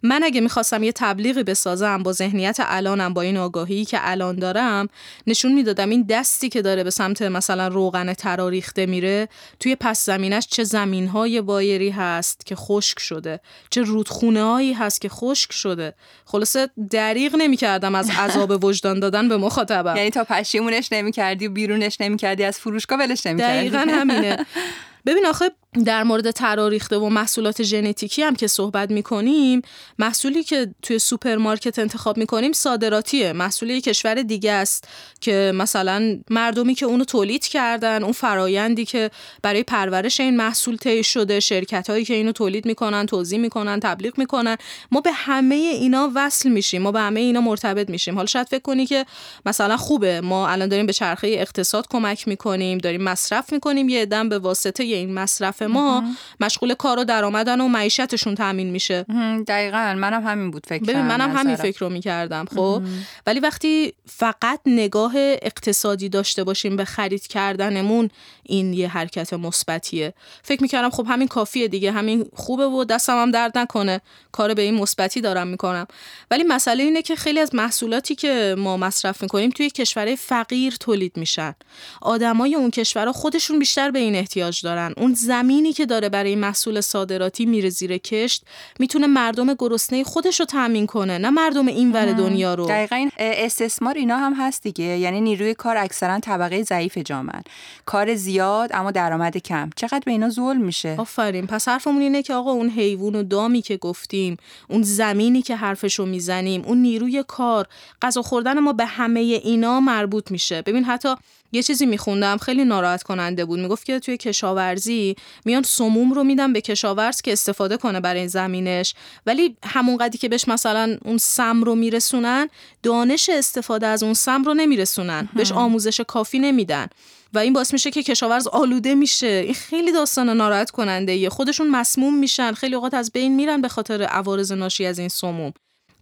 [0.02, 4.88] من اگه می‌خواستم یه تبلیغی بسازم با ذهنیت الانم با این آگاهی که الان دارم
[5.26, 9.28] نشون می‌دادم این دستی که داره به سمت مثلا روغن تراریخته میره
[9.60, 15.08] توی پس زمینش چه زمینهای بایری هست که خشک شده چه رودخونه هایی هست که
[15.08, 15.94] خشک شده.
[16.24, 19.96] خلاصه دریغ نمی‌کردم از عذاب وجدان دادن به مخاطبم.
[19.96, 23.70] یعنی تا پشیمونش نمی‌کردی و بیرونش نمی‌کردی از فروشگاه ولش نمی‌کردی.
[23.70, 24.46] دقیقا همینه.
[25.06, 29.62] ببین آخه در مورد تراریخته و محصولات ژنتیکی هم که صحبت می‌کنیم
[29.98, 33.32] محصولی که توی سوپرمارکت انتخاب می‌کنیم صادراتیه.
[33.32, 34.88] محصول کشور دیگه است
[35.20, 39.10] که مثلا مردمی که اونو تولید کردن اون فرایندی که
[39.42, 44.18] برای پرورش این محصول طی شده شرکت هایی که اینو تولید می‌کنن توضیح می‌کنن تبلیغ
[44.18, 44.56] می‌کنن
[44.90, 46.82] ما به همه اینا وصل میشیم.
[46.82, 48.14] ما به همه اینا مرتبط میشیم.
[48.14, 49.06] حالا شاید فکر کنی که
[49.46, 50.20] مثلا خوبه.
[50.20, 54.84] ما الان داریم به چرخه اقتصاد کمک می‌کنیم داریم مصرف می‌کنیم یه دم به واسطه
[54.84, 56.04] این مصرف ما
[56.40, 59.02] مشغول کار و درآمدن و معیشتشون تامین میشه.
[59.48, 62.82] دقیقا منم همین بود فکر ببین منم همین فکر رو می‌کردم خب؟
[63.26, 68.10] ولی وقتی فقط نگاه اقتصادی داشته باشیم به خرید کردنمون
[68.42, 70.14] این یه حرکت مثبتیه.
[70.42, 74.00] فکر می‌کردم خب همین کافیه دیگه همین خوبه و دستم هم درد نکنه.
[74.32, 75.86] کار به این مثبتی دارم می‌کنم.
[76.30, 81.16] ولی مسئله اینه که خیلی از محصولاتی که ما مصرف می‌کنیم توی کشورهای فقیر تولید
[81.16, 81.54] میشن.
[82.00, 84.94] آدمای اون کشورها خودشون بیشتر به این احتیاج دارن.
[84.96, 88.44] اون زمین زمینی که داره برای محصول صادراتی میره زیر کشت
[88.78, 92.66] می‌تونه مردم گرسنه خودش رو تامین کنه نه مردم این ور دنیا رو.
[92.66, 94.84] دقیقا این استثمار اینا هم هست دیگه.
[94.84, 97.42] یعنی نیروی کار اکثرا طبقه ضعیف جامعه
[97.86, 99.70] کار زیاد اما درآمد کم.
[99.76, 101.46] چقدر به اینا ظلم میشه؟ آفرین.
[101.46, 104.36] پس حرفمون اینه که آقا اون حیوان و دامی که گفتیم
[104.68, 107.66] اون زمینی که حرفشو می‌زنیم اون نیروی کار
[108.02, 110.62] غذا خوردن ما به همه اینا مربوط میشه.
[110.62, 111.14] ببین حتی
[111.52, 113.60] یه چیزی میخوندم خیلی ناراحت کننده بود.
[113.60, 118.94] می‌گفت که توی کشاورزی میان سموم رو میدن به کشاورز که استفاده کنه برای زمینش.
[119.26, 122.48] ولی همون قدی که بهش مثلا اون سم رو میرسونن
[122.82, 125.28] دانش استفاده از اون سم رو نمیرسونن.
[125.36, 126.86] بهش آموزش کافی نمیدن.
[127.34, 129.26] و این باعث میشه که کشاورز آلوده میشه.
[129.26, 131.28] این خیلی داستان ناراحت کننده ایه.
[131.28, 132.52] خودشون مسموم میشن.
[132.52, 135.52] خیلی اوقات از بین میرن به خاطر عوارض ناشی از این سموم.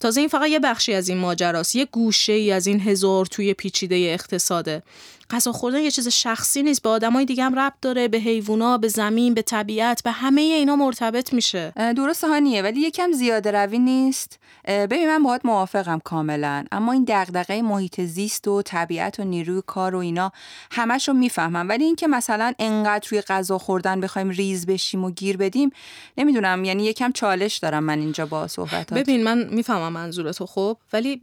[0.01, 1.77] تازه این فقط یه بخشی از این ماجراست.
[1.77, 4.83] یه گوشه ای از این هزار توی پیچیده اقتصاده.
[5.31, 6.83] غذا خوردن یه چیز شخصی نیست.
[6.83, 10.77] به آدمای دیگه هم ربط داره به حیوونا به زمین به طبیعت به همه اینا
[10.77, 11.73] مرتبط میشه.
[11.97, 14.38] درست هانیه ولی یکم زیاده روی نیست.
[14.66, 16.64] ببین من باهات موافقم کاملا.
[16.73, 20.33] اما این دغدغه محیط زیست و طبیعت و نیروی کار و اینا
[20.71, 21.69] همش رو می‌فهمم.
[21.69, 25.71] ولی اینکه مثلا انقدر روی غذا خوردن بخوایم ریز بشیم و گیر بدیم
[26.19, 26.64] نمی‌دونم.
[26.64, 28.99] یعنی یکم چالش دارم من اینجا با صحبتات.
[28.99, 30.77] ببین من می‌فهمم منظورتو خب.
[30.93, 31.21] ولی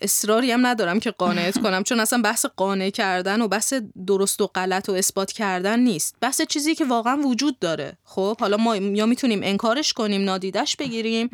[0.00, 1.82] اصراری هم ندارم که قانعت کنم.
[1.82, 3.74] چون اصلا بحث قانع کردن و بحث
[4.06, 6.16] درست و غلط و اثبات کردن نیست.
[6.20, 7.98] بحث چیزی که واقعا وجود داره.
[8.04, 11.30] خب حالا ما یا می‌تونیم انکارش کنیم نادیدش بگیریم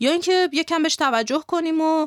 [0.00, 2.06] یا اینکه یکم بهش توجه کنیم و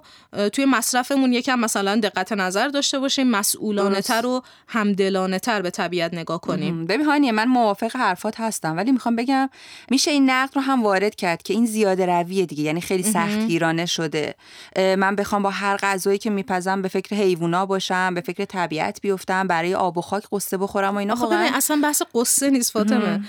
[0.54, 6.14] توی مصرفمون یکم مثلا دقت نظر داشته باشیم مسئولانه تر و همدلانه تر به طبیعت
[6.14, 6.86] نگاه کنیم.
[6.86, 9.50] ببین هانیه من موافق حرفات هستم ولی می‌خوام بگم
[9.90, 13.86] میشه این نقد رو هم وارد کرد که این زیاده رویه دیگه یعنی خیلی سختگیرانه
[13.86, 14.36] شده.
[14.78, 19.43] من بخوام با هر غذایی که میپزم به فکر حیوونا باشم به فکر طبیعت بیفتم.
[19.48, 23.24] برای آب و خاک قصه بخورم و اینا خب اصلا بحث قصه نیست فاطمه.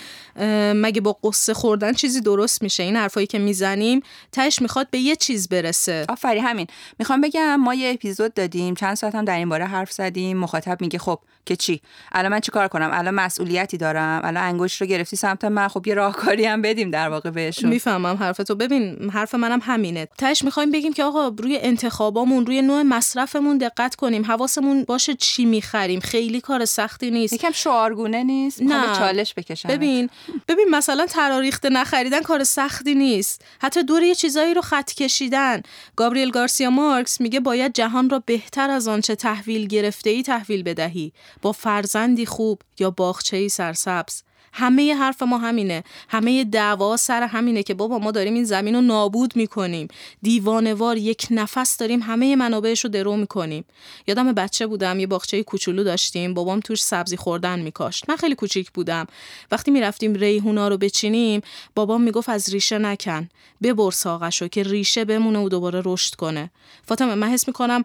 [0.74, 4.00] مگه با قصه خوردن چیزی درست میشه؟ این حرفایی که می‌زنیم
[4.32, 6.04] تهش می‌خواد به یه چیز برسه.
[6.08, 6.66] آفری همین.
[6.98, 10.36] می‌خوام بگم ما یه اپیزود دادیم چند ساعت هم در این باره حرف زدیم.
[10.36, 11.80] مخاطب میگه خب که چی؟
[12.12, 14.20] الان من چیکار کنم؟ الان مسئولیتی دارم.
[14.24, 15.68] الان انگشت رو گرفتی سمت من.
[15.68, 17.70] خب یه راهکاری هم بدیم در واقع بهشون.
[17.70, 18.54] می‌فهمم حرفتو.
[18.54, 20.08] ببین حرف منم همینه.
[20.18, 24.24] تهش می‌خوایم بگیم که آقا روی انتخابامون روی نوع مصرفمون دقت کنیم.
[24.24, 26.00] حواسمون باشه چی می‌خریم.
[26.04, 27.32] خیلی کار سختی نیست.
[27.32, 28.96] یکم شعارگونه نیست؟ نه.
[28.98, 29.68] چالش بکشم.
[29.68, 30.10] ببین
[30.48, 33.44] ببین مثلا تراریخته نخریدن کار سختی نیست.
[33.60, 35.62] حتی دور یه چیزایی رو خط کشیدن.
[35.96, 41.12] گابریل گارسیا مارکس میگه باید جهان را بهتر از آنچه تحویل گرفته ای تحویل بدهی.
[41.42, 44.22] با فرزندی خوب یا باغچه‌ای سرسبز.
[44.56, 45.84] همه حرف ما همینه.
[46.08, 49.88] همه دعوا سر همینه که بابا ما داریم این زمین رو نابود می‌کنیم.
[50.22, 53.64] دیوانوار یک نفس داریم همه منابعش رو درو می‌کنیم.
[54.06, 56.34] یادم بچه بودم یه باغچه کوچولو داشتیم.
[56.34, 58.10] بابام توش سبزی خوردن میکاشت.
[58.10, 59.06] من خیلی کوچیک بودم.
[59.50, 61.40] وقتی می‌رفتیم ریحونا رو بچینیم
[61.74, 63.28] بابام می‌گفت از ریشه نکن.
[63.62, 66.50] ببر ساقشو که ریشه بمونه و دوباره رشد کنه.
[66.86, 67.82] فاطمه من حس می‌کنم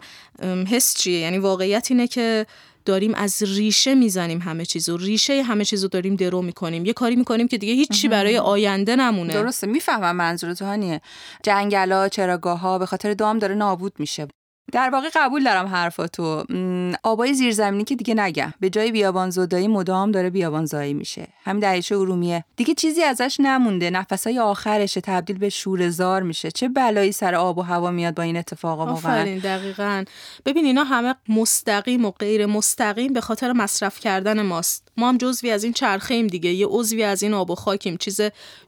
[0.68, 2.46] حس چیه؟ یعنی واقعیت اینه که
[2.86, 4.98] داریم از ریشه می‌زنیم همه چیزو.
[4.98, 6.86] ریشه همه چیزو داریم درو می‌کنیم.
[6.86, 9.34] یه کاری می‌کنیم که دیگه هیچی برای آینده نمونه.
[9.34, 11.02] درسته می‌فهمم منظورت هانیه.
[11.44, 14.28] جنگلا چراگاه ها به خاطر دام داره نابود میشه.
[14.72, 16.44] در واقع قبول دارم حرفاتو.
[17.04, 18.54] آبای زیرزمینی که دیگه نگم.
[18.60, 21.28] به جای بیابان زدایی مدام داره بیابان زایی میشه.
[21.44, 22.44] همین دریچه ارومیه.
[22.56, 23.90] دیگه چیزی ازش نمونده.
[23.90, 25.02] نفسای آخرشه.
[25.02, 26.52] تبدیل به شورزار میشه.
[26.52, 29.40] چه بلایی سر آب و هوا میاد با این اتفاقا واقعا.
[29.40, 30.04] دقیقا.
[30.46, 34.88] ببین اینا همه مستقیم و غیر مستقیم به خاطر مصرف کردن ماست.
[34.98, 36.50] ما هم جزوی از این چرخه ایم دیگه.
[36.50, 37.98] یه عضوی از این آب و خاکیم.
[37.98, 38.22] چیز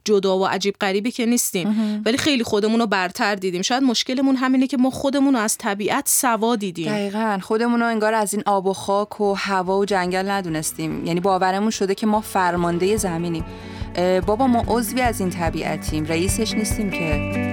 [0.04, 2.02] جدا و عجیب غریبی که نیستیم.
[2.06, 3.62] ولی خیلی خودمون رو برتر دیدیم.
[3.62, 6.92] شاید مشکلمون همینه که ما خودمون رو از طبیعت سوا دیدیم.
[6.92, 7.38] دقیقا.
[7.42, 11.06] خودمون انگار از این آب و خاک و هوا و جنگل ندونستیم.
[11.06, 13.44] یعنی باورمون شده که ما فرمانده زمینیم.
[14.26, 16.04] بابا ما عضوی از این طبیعتیم.
[16.04, 17.51] رئیسش نیستیم که.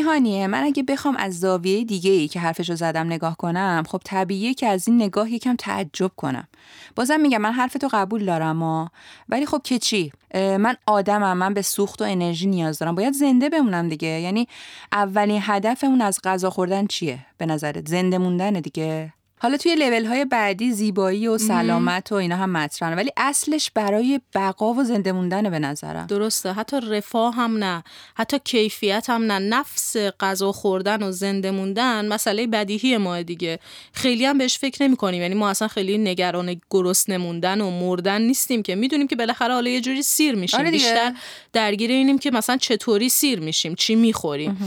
[0.00, 4.54] هانیه من اگه بخوام از زاویه دیگه ای که حرفشو زدم نگاه کنم خب طبیعیه
[4.54, 6.48] که از این نگاه یکم تعجب کنم.
[6.96, 8.90] بازم میگم من حرفتو قبول دارم ها.
[9.28, 12.94] ولی خب که چی؟ من آدمم من به سوخت و انرژی نیاز دارم.
[12.94, 14.08] باید زنده بمونم دیگه.
[14.08, 14.48] یعنی
[14.92, 20.24] اولین هدفمون از غذا خوردن چیه؟ به نظرت زنده موندن دیگه؟ حالا توی لول های
[20.24, 25.50] بعدی زیبایی و سلامت و اینا هم مطرحن ولی اصلش برای بقا و زنده موندن
[25.50, 26.06] به نظرم.
[26.06, 26.52] درسته.
[26.52, 27.84] حتی رفاه هم نه.
[28.14, 29.38] حتی کیفیت هم نه.
[29.38, 33.58] نفس غذا خوردن و زنده موندن مسئله بدیهی ما دیگه.
[33.92, 35.22] خیلی هم بهش فکر نمی کنیم.
[35.22, 38.74] یعنی ما اصلا خیلی نگران گرسنه نموندن و مردن نیستیم که.
[38.74, 40.60] می‌دونیم که بالاخره حالا یه جوری سیر میشیم.
[40.60, 41.14] آره بیشتر
[41.52, 44.58] درگیر اینیم که مثلا چطوری سیر میشیم چی می‌خوریم.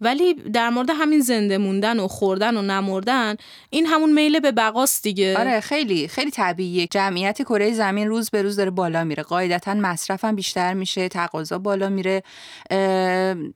[0.00, 3.36] ولی در مورد همین زنده موندن و خوردن و نمردن
[3.70, 5.38] این همون میل به بقاست دیگه.
[5.38, 6.86] آره خیلی خیلی طبیعیه.
[6.86, 9.22] جمعیت کره زمین روز به روز داره بالا میره.
[9.22, 12.22] قاعدتا مصرفم بیشتر میشه تقاضا بالا میره.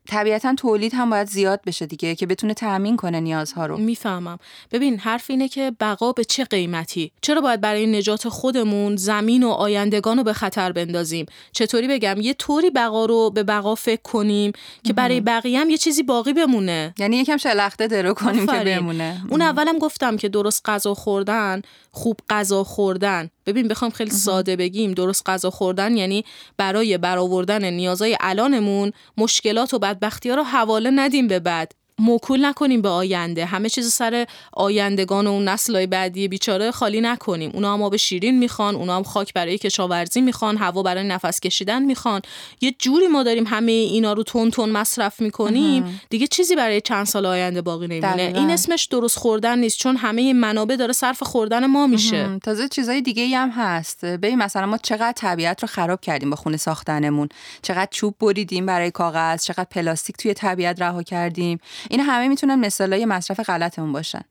[0.08, 3.76] طبیعتا تولید هم باید زیاد بشه دیگه که بتونه تامین کنه نیازها رو.
[3.76, 4.38] می‌فهمم.
[4.72, 9.48] ببین حرف اینه که بقا به چه قیمتی؟ چرا باید برای نجات خودمون زمین و
[9.48, 14.52] آیندگان رو به خطر بندازیم؟ چطوری بگم؟ یه طوری بقا رو به بقا فکر کنیم
[14.84, 16.94] که برای بقیه هم یه چیزی باقی بمونه.
[16.98, 19.22] یعنی یکم شلخته درو کنیم که بمونه.
[19.30, 23.30] اون اولم گفتم که درست غذا خوردن خوب غذا خوردن.
[23.46, 26.24] ببین بخوام خیلی ساده بگیم درست غذا خوردن یعنی
[26.56, 31.74] برای برآوردن نیازهای الانمون مشکلات و بدبختی ها رو حواله ندیم به بعد.
[31.98, 33.44] موکول نکنیم به آینده.
[33.44, 37.50] همه چیز سر آیندگان و اون نسلهای بعدی بیچاره خالی نکنیم.
[37.54, 41.82] اونا هم آب شیرین می‌خوان اونا هم خاک برای کشاورزی می‌خوان هوا برای نفس کشیدن
[41.82, 42.20] می‌خوان.
[42.60, 46.00] یه جوری ما داریم همه اینا رو تون تون مصرف می‌کنیم.
[46.10, 48.32] دیگه چیزی برای چند سال آینده باقی نمیمونه.
[48.34, 52.38] این اسمش درست خوردن نیست چون همه این منابع داره صرف خوردن ما میشه.
[52.38, 54.04] تازه چیزای دیگه هم هست.
[54.04, 57.28] ببین مثلا ما چقدر طبیعت رو خراب کردیم با خونه ساختنمون.
[57.62, 61.58] چقدر چوب بریدیم برای کاغذ چقدر پلاستیک توی طبیعت رها کردیم.
[61.90, 64.22] این همه می‌تونن مثالای مصرف غلطمون باشن.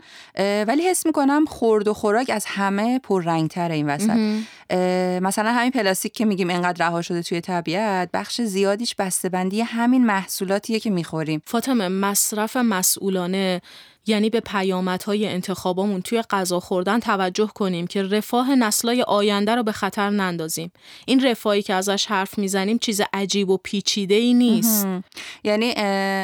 [0.67, 4.43] ولی حس می‌کنم خورد و خوراک از همه پررنگتر این وسط.
[5.21, 10.79] مثلا همین پلاستیک که میگیم انقدر رها شده توی طبیعت بخش زیادیش بسته‌بندی همین محصولاتیه
[10.79, 11.41] که می‌خوریم.
[11.45, 13.61] فاطمه مصرف مسئولانه
[14.05, 19.71] یعنی به پیامدهای انتخابامون توی غذا خوردن توجه کنیم که رفاه نسلای آینده رو به
[19.71, 20.71] خطر نندازیم.
[21.05, 24.87] این رفاهی که ازش حرف می‌زنیم چیز عجیب و پیچیده ای نیست
[25.43, 25.73] یعنی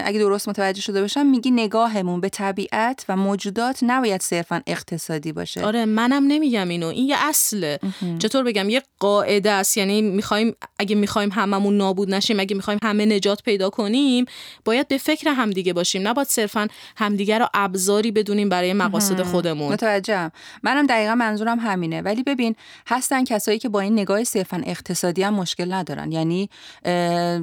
[0.04, 5.66] اگه درست متوجه شده باشم میگی نگاهمون به طبیعت و موجودات نباید صرفا اقتصادی باشه.
[5.66, 6.88] آره منم نمیگم اینو.
[6.88, 7.80] این یه اصله.
[8.20, 9.78] چطور بگم؟ یه قاعده است.
[9.78, 14.26] یعنی می‌خوایم اگه می‌خوایم هممون نابود نشیم اگه می‌خوایم همه نجات پیدا کنیم
[14.66, 16.08] باید به فکر همدیگه باشیم.
[16.08, 19.74] نباید صرفا همدیگه رو ابزاری بدونیم برای مقاصد خودمون.
[19.74, 20.32] متوجهم.
[20.64, 22.02] منم دقیقا منظورم همینه.
[22.02, 22.56] ولی ببین
[22.88, 26.12] هستن کسایی که با این نگاه صرفا اقتصادی هم مشکل ندارن.
[26.12, 26.50] یعنی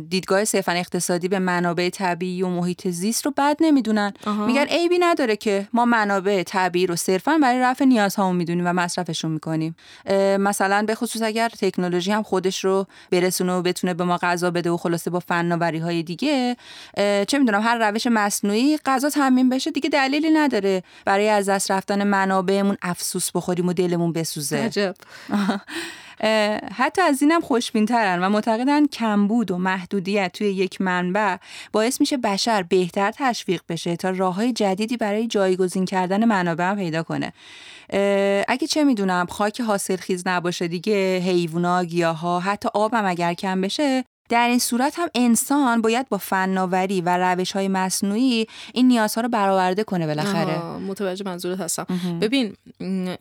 [0.08, 4.12] دیدگاه صرفا اقتصادی به منابع طبیعی و محیط زیست رو بد نمی‌دونن.
[4.46, 9.30] میگن عیبی نداره که ما منابع طبیعی رو صرفا برای رفع نیازهامون می‌دونیم و مصرفشون
[9.30, 9.76] می‌کنیم.
[10.38, 14.70] مثلا به خصوص اگر تکنولوژی هم خودش رو برسونه و بتونه به ما غذا بده
[14.70, 16.56] و خلاصه با فناوری های دیگه
[17.28, 19.70] چه می‌دونم هر روش مصنوعی غذا تامین بشه.
[19.70, 20.82] دیگه دلیل دلیلی نداره.
[21.04, 24.56] برای از دست رفتن منابعمون افسوس بخوریم و دلمون بسوزه.
[24.56, 24.94] عجب.
[26.74, 31.36] حتی از اینم خوشبینترن و معتقدن کمبود و محدودیت توی یک منبع
[31.72, 36.76] باعث میشه بشر بهتر تشویق بشه تا راه های جدیدی برای جایگزین کردن منابع هم
[36.76, 37.32] پیدا کنه.
[38.48, 44.04] اگه چه می‌دونم خاک حاصل خیز نباشه دیگه حیوونا گیاها حتی آبم اگر کم بشه
[44.28, 49.28] در این صورت هم انسان باید با فناوری و روش های مصنوعی این نیازها رو
[49.28, 50.62] برآورده کنه بالاخره.
[50.62, 51.86] متوجه منظورت هستم.
[52.20, 52.56] ببین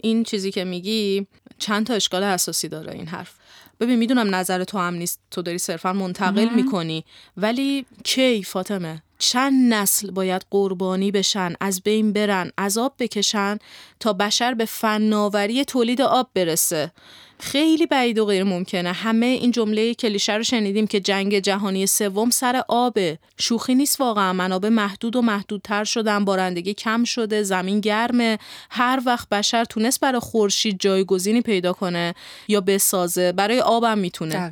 [0.04, 3.34] این چیزی که میگی چند تا اشکال اساسی داره این حرف.
[3.80, 7.06] ببین می‌دونم نظر تو هم نیست تو داری صرفا منتقل می‌کنی.
[7.38, 13.58] ولی کی فاطمه؟ چند نسل باید قربانی بشن از بین برن عذاب بکشن
[14.00, 16.92] تا بشر به فناوری تولید آب برسه؟
[17.40, 18.92] خیلی بعید و غیر ممکنه.
[18.92, 23.20] همه این جمله کلیشه رو شنیدیم که جنگ جهانی سوم سر آبه.
[23.38, 24.34] شوخی نیست واقعا.
[24.34, 26.26] منابع محدود و محدودتر شدن.
[26.26, 27.44] بارندگی کم شده.
[27.44, 28.38] زمین گرمه.
[28.70, 32.14] هر وقت بشر تونست برای خورشید جایگزینی پیدا کنه
[32.48, 34.52] یا بسازه برای آبم می‌تونه.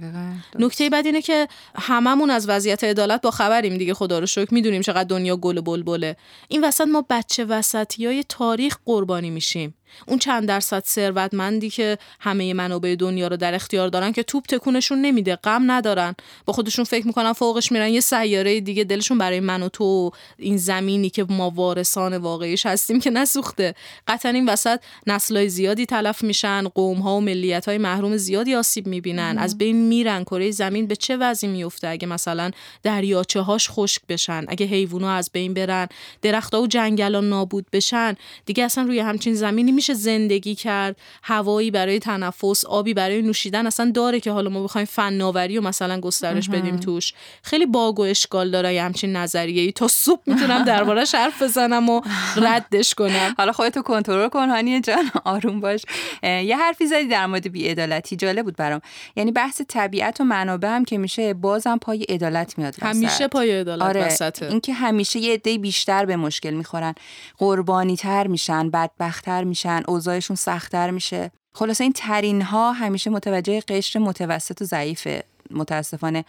[0.60, 3.94] نکته بعد اینه که هممون از وضعیت عدالت با خبریم دیگه.
[3.94, 4.54] خدا رو شکر.
[4.54, 6.16] می‌دونیم چقدر دنیا گل و بلبله.
[6.48, 9.76] این وسط ما بچه وسطی های تاریخ قربانی میشیم.
[10.08, 15.02] اون چند درصد ثروتمندی که همه منابع دنیا رو در اختیار دارن که توپ تکونشون
[15.02, 16.16] نمیده غم ندارن.
[16.46, 17.90] با خودشون فکر می‌کنن فوقش میرن.
[17.90, 23.00] یه سیاره دیگه دلشون برای من و تو این زمینی که ما وارثان واقعیش هستیم
[23.00, 23.76] که نسوخته.
[24.08, 28.88] قطعا این وسط نسلای زیادی تلف میشن قوم ها و ملیت های محروم زیادی آسیب
[28.88, 29.36] می‌بینن.
[29.38, 30.24] از بین میرن.
[30.24, 32.52] کره زمین به چه وضعی میفته اگه مثلا
[32.84, 35.88] دریاچه هاش خشک بشن اگه حیوونا از بین برن
[36.22, 38.16] درختها و جنگلان نابود بشن؟
[38.46, 43.92] دیگه اصلا روی همچین زمینی میشه زندگی کرد هوایی برای تنفس آبی برای نوشیدن اصلا
[43.92, 47.14] داره که حالا ما بخوایم فناوری و مثلا گسترش بدیم توش.
[47.42, 52.02] خیلی باگ و اشکال داره همچین نظریه ای تا صبح می‌تونم دربارش حرف بزنم و
[52.36, 53.36] ردش کنم.
[53.38, 55.82] حالا خودتو کنترل کن هانی جان آروم باش.
[56.24, 58.16] یه حرفی زدی در مورد بی‌عدالتی.
[58.16, 58.82] جالب بود برام.
[59.16, 63.82] یعنی بحث طبیعت و منابع هم که میشه بازم پای عدالت میاد همیشه پای عدالت
[63.82, 64.06] آره.
[64.06, 64.46] وسطه.
[64.46, 66.96] اینکه همیشه یه عده بیشتر به مشکل می‌خورن.
[67.38, 69.73] قربانی تر میشن بدبختتر میشن.
[69.88, 71.32] اوضاعشون سختتر میشه.
[71.56, 75.24] خلاصه این ترین ها همیشه متوجه قشر متوسط و ضعیفه.
[75.54, 76.26] متاسفانه.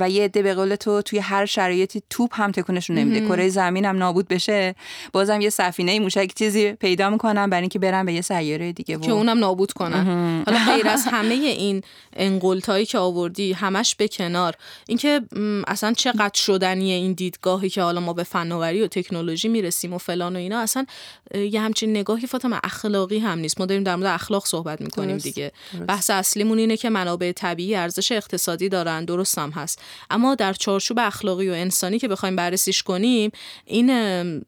[0.00, 3.28] و یه عده به قول تو توی هر شرایطی توپ هم تکونشون نمیده.
[3.28, 4.74] کره زمین هم نابود بشه.
[5.12, 7.50] بازم یه سفینه موشک چیزی پیدا می‌کنن.
[7.50, 10.42] برای اینکه برن به یه سیاره دیگه که اونم نابود کنن.
[10.46, 11.82] حالا غیر از همه این
[12.16, 14.54] انقلتایی که آوردی همش به کنار.
[14.88, 15.20] اینکه
[15.66, 20.36] اصلا چقدر شدنیه این دیدگاهی که حالا ما به فناوری و تکنولوژی می‌رسیم و فلان
[20.36, 20.86] و اینا اصلا
[21.34, 23.60] یه همچین نگاهی فاطمه اخلاقی هم نیست.
[23.60, 25.52] ما داریم در مورد اخلاق صحبت می‌کنیم دیگه.
[25.88, 29.82] بحث اصلیمون اینه که منابع طبیعی ارزش اقتصادی دارن درست هم هست.
[30.10, 33.30] اما در چارچوب اخلاقی و انسانی که بخوایم بررسیش کنیم
[33.64, 33.90] این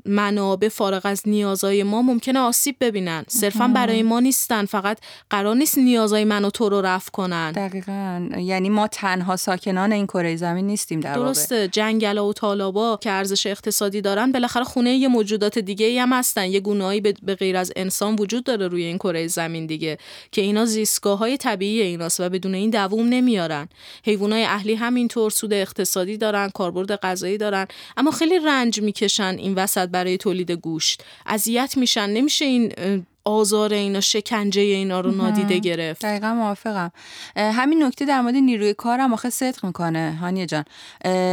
[0.04, 3.24] منابع فارغ از نیازهای ما ممکنه آسیب ببینن.
[3.28, 4.98] صرفا برای ما نیستن فقط
[5.30, 7.52] قرار نیست نیازهای من و تو رو رفع کنن.
[7.52, 8.28] دقیقا.
[8.38, 11.68] یعنی ما تنها ساکنان این کره زمین نیستیم در درسته.
[11.68, 16.44] جنگل و طالابا که ارزش اقتصادی دارن بالاخره خونه یه موجودات دیگه هم هستن.
[16.44, 19.98] یه گونه‌ای به غیر از انسان وجود داره روی این کره زمین دیگه
[20.32, 23.68] که اینا زیستگاه های طبیعی ایناست و بدون این دووم نمیارن.
[24.04, 27.66] حیوانات اهلی همینطور سود اقتصادی دارن کاربرد غذایی دارن
[27.96, 31.04] اما خیلی رنج می‌کشن این وسط برای تولید گوشت.
[31.26, 32.10] اذیت میشن.
[32.10, 32.72] نمیشه این
[33.24, 36.02] آزار اینا شکنجه اینا رو نادیده گرفت.
[36.02, 36.92] دقیقا موافقم.
[37.36, 40.64] همین نکته در مورد نیروی کارم آخه صدق می‌کنه هانیه جان.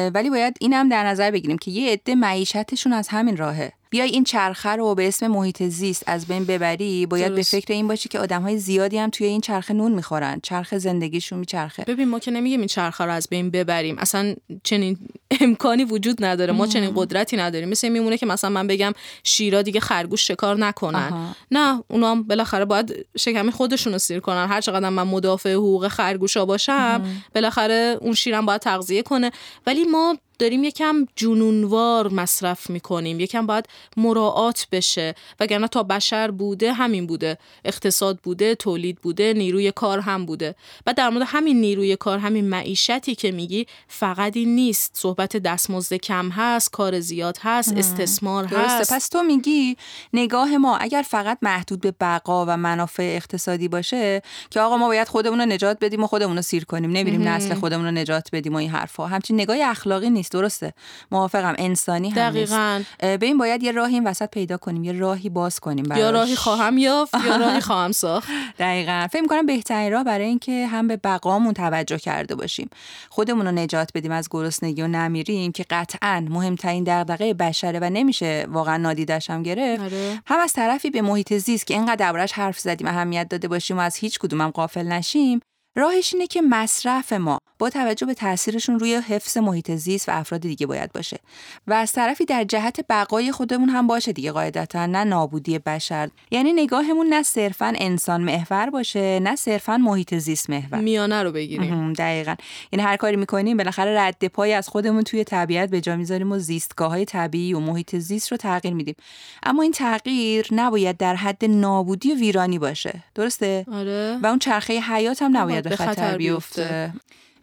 [0.09, 3.74] ولی باید اینم در نظر بگیریم که یه عده معیشتشون از همین راهه.
[3.94, 7.88] بیای این چرخه رو به اسم محیط زیست از بین ببری باید به فکر این
[7.88, 10.39] باشی که های زیادی هم توی این چرخه نون می‌خورن.
[10.44, 13.98] چرخ زندگیشون میچرخه ببین ما که نمیگیم این چرخه رو از بین ببریم.
[14.00, 14.98] اصلا چنین
[15.41, 16.54] امکانی وجود نداره.
[16.54, 17.70] ما چنین قدرتی نداریم.
[17.70, 21.36] مثل میمونه که مثلا من بگم شیرا دیگه خرگوش شکار نکنن.
[21.52, 24.48] نه اونا هم بالاخره باید شکمی خودشون رو سیر کنن.
[24.48, 29.32] هر چقدر من مدافع حقوق خرگوشا باشم بالاخره اون شیرم باید تغذیه کنه.
[29.68, 33.66] ولی ما داریم یکم جنونوار مصرف می‌کنیم یکم باید
[33.98, 35.16] مراعات بشه.
[35.40, 37.38] وگرنه تا بشر بوده همین بوده.
[37.66, 40.56] اقتصاد بوده تولید بوده نیروی کار هم بوده.
[40.88, 44.92] و در مورد همین نیروی کار همین معیشتی که میگی فقط این نیست.
[44.94, 48.94] صحبت دستمزد کم هست کار زیاد هست استثمار هست.
[48.94, 49.78] پس تو میگی
[50.14, 55.08] نگاه ما اگر فقط محدود به بقا و منافع اقتصادی باشه که آقا ما باید
[55.08, 56.92] خودمون رو نجات بدیم و خودمون رو سیر کنیم.
[56.92, 59.08] نمیریم نسل خودمون رو نجات بدیم و این حرفا.
[59.08, 60.33] همچین نگاه اخلاقی نیست.
[60.34, 60.74] درسته.
[61.12, 61.56] موافقم.
[61.58, 62.84] انسانی هم دقیقاً.
[63.00, 64.84] به این باید یه راهی این وسط پیدا کنیم.
[64.84, 66.00] یه راهی باز کنیم براش.
[66.00, 68.30] یا راهی خواهم یافت یا راهی خواهم ساخت.
[68.60, 69.08] دقیقا.
[69.12, 72.70] فکر کنم بهترین راه برای اینکه هم به بقامون توجه کرده باشیم.
[73.10, 78.46] خودمون رو نجات بدیم از گرسنگی و نمیریم که قطعا مهمترین دغدغه بشره و نمیشه
[78.50, 79.84] واقعا نادیدش هم گرفت.
[79.84, 80.22] آره.
[80.26, 83.80] هم از طرفی به محیط زیست که اینقدر دربارش حرف زدیم اهمیت داده باشیم و
[83.80, 85.40] از هیچ کدومم غافل نشیم
[85.76, 90.41] راهش اینه که مصرف ما با توجه به تاثیرشون روی حفظ محیط زیست و افراد
[90.41, 91.19] دیگه باید باشه
[91.67, 96.09] و از طرفی در جهت بقای خودمون هم باشه دیگه قاعدتا نه نابودی بشر.
[96.32, 100.80] یعنی نگاهمون نه صرفا انسان محور باشه نه صرفا محیط زیست محور.
[100.80, 101.93] میانه رو بگیریم.
[101.93, 102.36] دقیقا.
[102.71, 106.39] یعنی هر کاری می‌کنیم بالاخره رد پای از خودمون توی طبیعت به جا می‌ذاریم و
[106.39, 108.95] زیستگاه های طبیعی و محیط زیست رو تغییر میدیم.
[109.43, 113.03] اما این تغییر نباید در حد نابودی و ویرانی باشه.
[113.15, 114.19] درسته؟ آره.
[114.24, 116.93] و اون چرخه حیات هم نباید به خطر بیفته.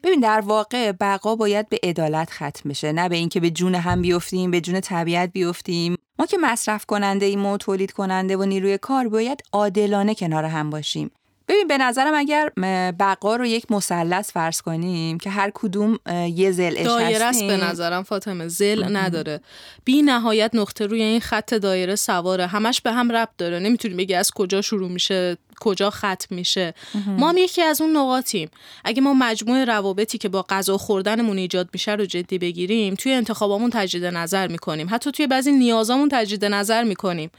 [0.02, 2.92] ببین در واقع بقا باید به عدالت ختم بشه.
[2.92, 5.96] نه به اینکه به جون هم بیفتیم به جون طبیعت بیفتیم.
[6.18, 10.70] ما که مصرف کننده ایم و تولید کننده و نیروی کار باید عادلانه کنار هم
[10.70, 11.10] باشیم.
[11.48, 12.50] ببین به نظرم اگر
[12.98, 15.98] بقا رو یک مثلث فرض کنیم که هر کدوم
[16.34, 18.48] یه زل دایره است به نظرم فاطمه.
[18.48, 19.40] زل نداره.
[19.84, 22.46] بی نهایت نقطه روی این خط دایره سواره.
[22.46, 23.58] همش به هم ربط داره.
[23.58, 26.74] نمی‌تونی بگی از کجا شروع میشه کجا ختم میشه.
[27.06, 28.50] ما هم یکی از اون نقاطیم.
[28.84, 33.70] اگه ما مجموعه روابطی که با غذا خوردنمون ایجاد میشه رو جدی بگیریم توی انتخابامون
[33.70, 34.86] تجدید نظر می‌کنیم.
[34.90, 37.30] حتی توی بعضی نیازامون تجدید نظر می‌کنیم.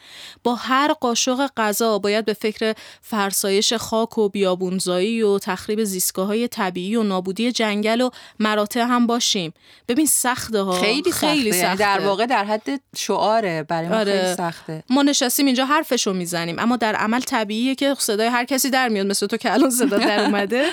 [0.44, 6.48] با هر قاشق غذا باید به فکر فرسایش خاک و بیابونزایی و تخریب زیستگاه های
[6.48, 8.10] طبیعی و نابودی جنگل و
[8.40, 9.54] مراتع هم باشیم.
[9.88, 10.72] ببین سخته ها.
[10.72, 13.64] خیلی خیلی سخته, در واقع در حد شعاره.
[13.64, 14.22] برای ما آره.
[14.22, 14.84] خیلی سخته.
[14.90, 16.60] ما نشستیم اینجا حرفشو می‌زنیم.
[16.60, 19.98] اما در عمل طبیعیه که صدای هر کسی در میاد مثل تو که الان صدا
[19.98, 20.66] در اومده.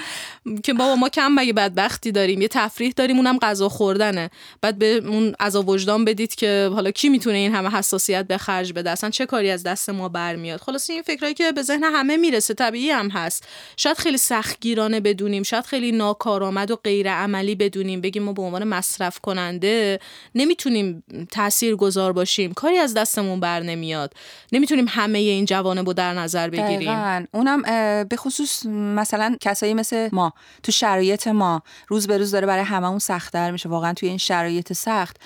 [0.65, 4.31] که بابا ما کم مگه بدبختی داریم؟ یه تفریح داریم اونم غذا خوردنه.
[4.61, 8.73] بعد به اون عذاب وجدان بدید که حالا کی می‌تونه این همه حساسیت به خرج
[8.73, 12.17] بده؟ اصلا چه کاری از دست ما برمیاد؟ خلاص این فکرایی که به ذهن همه
[12.17, 13.49] می‌رسه طبیعی هم هست.
[13.77, 18.01] شاید خیلی سختگیرانه بدونیم شاید خیلی ناکارآمد و غیر عملی بدونیم.
[18.01, 20.01] بگیم ما به عنوان مصرف کننده
[20.35, 22.53] نمی‌تونیم تأثیر گذار باشیم.
[22.53, 24.13] کاری از دستمون بر نمیاد.
[24.53, 26.77] نمی‌تونیم همه این جوانب رو در نظر بگیریم.
[26.77, 27.25] دقیقاً.
[27.33, 27.63] اونم
[28.05, 32.99] به خصوص مثلا کسایی مثل ما تو شرایط ما روز به روز داره برای هممون
[32.99, 33.69] سختتر میشه.
[33.69, 35.17] واقعا توی این شرایط سخت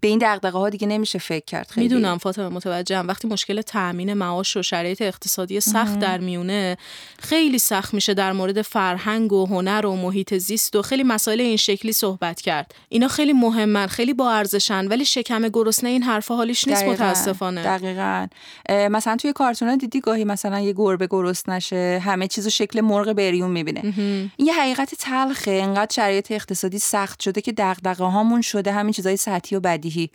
[0.00, 1.88] به این دغدغه ها دیگه نمیشه فکر کرد خیلی.
[1.88, 3.08] می‌دونم فاطمه متوجهم.
[3.08, 6.76] وقتی مشکل تامین معاش و شرایط اقتصادی سخت در میونه
[7.18, 11.56] خیلی سخت میشه در مورد فرهنگ و هنر و محیط زیست و خیلی مسائل این
[11.56, 12.74] شکلی صحبت کرد.
[12.88, 17.62] اینا خیلی مهمن خیلی با ارزشن ولی شکم گرسنه این حرفا حالیش نیست متاسفانه.
[17.62, 18.26] دقیقاً.
[18.68, 23.50] مثلا توی کارتونا دیدی گاهی مثلا یه گربه گرسنه نشه همه چیزو شکل مرغ بریون
[23.50, 23.80] می‌بینه.
[24.36, 29.16] این یه حقیقت تلخه انقدر شرایط اقتصادی سخت شده که دغدغه هامون شده همین چیزای
[29.16, 30.10] سطحی و بدیهی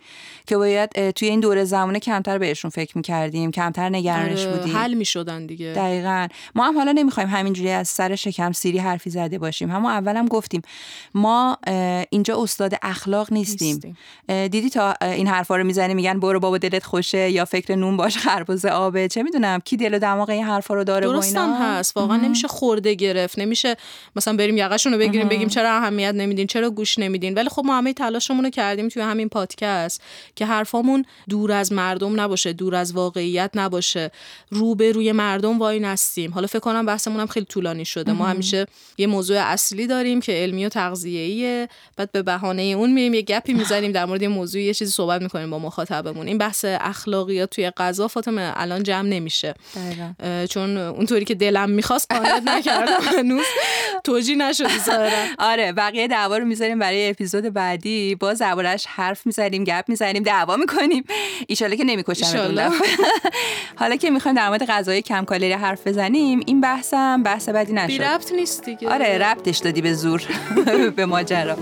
[0.46, 4.76] که باید توی این دوره زمانه کمتر بهشون فکر می‌کردیم کمتر نگرانش آره، بودیم.
[4.76, 5.72] حل می‌شدن دیگه.
[5.76, 6.28] دقیقا.
[6.54, 9.70] ما هم حالا نمی‌خوایم همینجوری از سر شکم سیری حرفی زده باشیم.
[9.70, 10.62] همون اولم گفتیم
[11.14, 11.58] ما
[12.10, 13.96] اینجا استاد اخلاق نیستیم, نیستیم.
[14.48, 18.16] دیدی تا این حرفا رو می‌زنی میگن برو بابا دلت خوشه یا فکر نون باش
[18.16, 19.08] خربزه آبه.
[19.08, 21.96] چه می‌دونم کی دل و دماغ این حرفا رو داره درستم هست.
[21.96, 23.38] واقعا نمیشه خورده گرفت.
[23.38, 23.76] نمیشه
[24.16, 27.34] مثلا بریم یقهشون رو بگیریم بگیم چرا اهمیت نمیدین چرا گوش نمیدین.
[27.34, 30.02] ولی خب ما همه تلاشمون رو کردیم توی همین پادکست
[30.36, 34.10] که حرفامون دور از مردم نباشه دور از واقعیت نباشه.
[34.50, 36.30] رو به روی مردم وای نستیم.
[36.34, 38.12] حالا فکر کنم بحثمون هم خیلی طولانی شده.
[38.12, 38.66] ما همیشه
[38.98, 41.68] یه موضوع اصلی داریم که علمی و تغذیه‌ایه.
[41.96, 45.50] بعد به بهانه اون میریم یه گپی می‌زنیم در مورد موضوع یه چیزی صحبت می‌کنیم
[45.50, 46.26] با مخاطبمون.
[46.26, 49.54] این بحث اخلاقیات توی غذا فاطمه الان جمع نمیشه.
[50.46, 53.44] چون اونطوری که دلم می‌خواست قانت نکردم هنوز.
[54.04, 58.14] توجی نشدی ظاهرا آره بقیه دعوا رو می‌ذاریم برای اپیزود بعدی.
[58.14, 61.04] با زبارش حرف می‌زنیم گپ می‌زنیم دعوا می‌کنیم.
[61.46, 62.52] ایشاله که نمی‌کشم
[63.80, 67.86] حالا که می‌خوایم در مورد غذای کم کالری حرف بزنیم این بحثم بحث بعدی نشد.
[67.86, 68.88] بی ربط نیست دیگه.
[68.88, 70.22] آره ربطش دادی به زور
[70.96, 71.56] به ماجرا.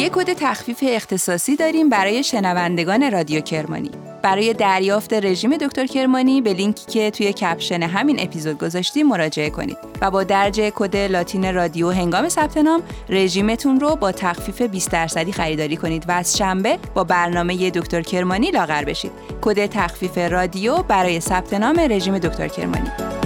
[0.00, 3.90] یک کد تخفیف اختصاصی داریم برای شنوندگان رادیو کرمانی.
[4.22, 9.76] برای دریافت رژیم دکتر کرمانی به لینکی که توی caption همین اپیزود گذاشتیم مراجعه کنید
[10.00, 15.32] و با درج کد لاتین رادیو هنگام ثبت نام رژیمتون رو با تخفیف 20 درصدی
[15.32, 19.12] خریداری کنید و از شنبه با برنامه دکتر کرمانی لاغر بشید.
[19.40, 23.19] کد تخفیف رادیو برای ثبت نام رژیم دکتر کرمانی.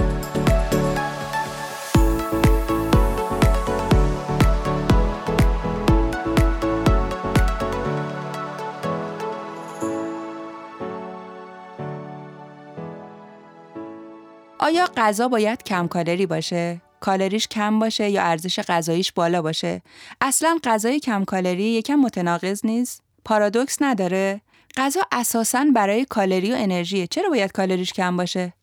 [14.65, 19.81] آیا غذا باید کم کالری باشه؟ کالریش کم باشه یا ارزش غذاییش بالا باشه؟
[20.21, 24.41] اصلا غذای کم کالری یکم متناقض نیست؟ پارادوکس نداره؟
[24.77, 27.07] غذا اساساً برای کالری و انرژیه.
[27.07, 28.53] چرا باید کالریش کم باشه؟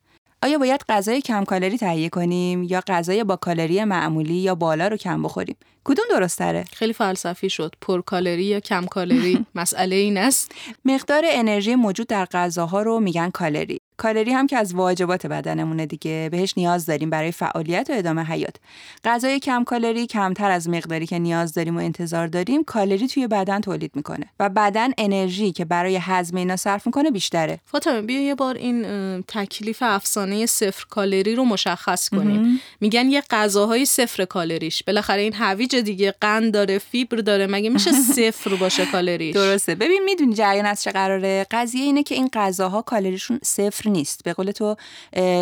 [0.43, 4.97] آیا باید غذای کم کالری تهیه کنیم یا غذای با کالری معمولی یا بالا رو
[4.97, 7.75] کم بخوریم؟ کدوم درست تره؟ خیلی فلسفی شد.
[7.81, 10.53] پر کالری یا کم کالری مسئله این است.
[10.85, 13.79] مقدار انرژی موجود در غذاها رو میگن کالری.
[14.03, 16.29] کالری هم که از واجبات بدنمونه دیگه.
[16.33, 18.57] بهش نیاز داریم برای فعالیت و ادامه حیات.
[19.05, 23.61] غذای کم کالری کمتر از مقداری که نیاز داریم و انتظار داریم کالری توی بدن
[23.61, 27.61] تولید می‌کنه و بدن انرژی که برای هضم اینا صرف می‌کنه بیشتره.
[27.65, 28.83] فاطمه بیا یه بار این
[29.29, 32.61] تکلیف افسانه صفر کالری رو مشخص کنیم.
[32.81, 37.47] میگن یه غذاهای صفر کالریش بالاخره این هویج دیگه قند داره فیبر داره.
[37.47, 39.75] مگه میشه صفر باشه کالریش درسته.
[39.75, 44.25] ببین می‌دونی جریان از چه قراره؟ قضیه اینه که این غذاها کالریشون صفر نیست.
[44.25, 44.77] به قول تو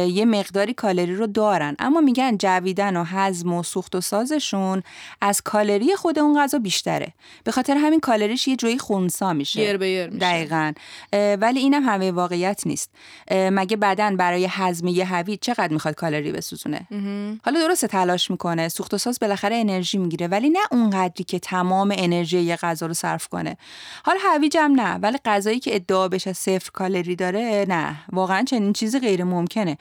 [0.07, 1.77] یه مقداری کالری رو دارن.
[1.79, 4.83] اما میگن جویدن و هضم و سوخت و سازشون
[5.21, 7.13] از کالری خود اون غذا بیشتره.
[7.45, 9.61] به خاطر همین کالریش یه جوی خونسا میشه.
[9.61, 10.19] یر به یر میشه.
[10.19, 10.73] دقیقا.
[11.13, 12.91] ولی اینم همه واقعیت نیست.
[13.31, 16.87] مگه بدن برای هضم یه هویج چقدر می‌خواد کالری بسوزونه؟
[17.45, 21.95] حالا درسته تلاش می‌کنه سوخت و ساز بالاخره انرژی می‌گیره ولی نه اونقدری که تمام
[21.97, 23.57] انرژی یه غذا رو صرف کنه.
[24.05, 27.97] حالا هویج هم نه ولی غذایی که ادعا بشه صفر کالری داره نه.
[28.13, 29.79] واقعا واقعا چنین چیزی غیر ممکنه.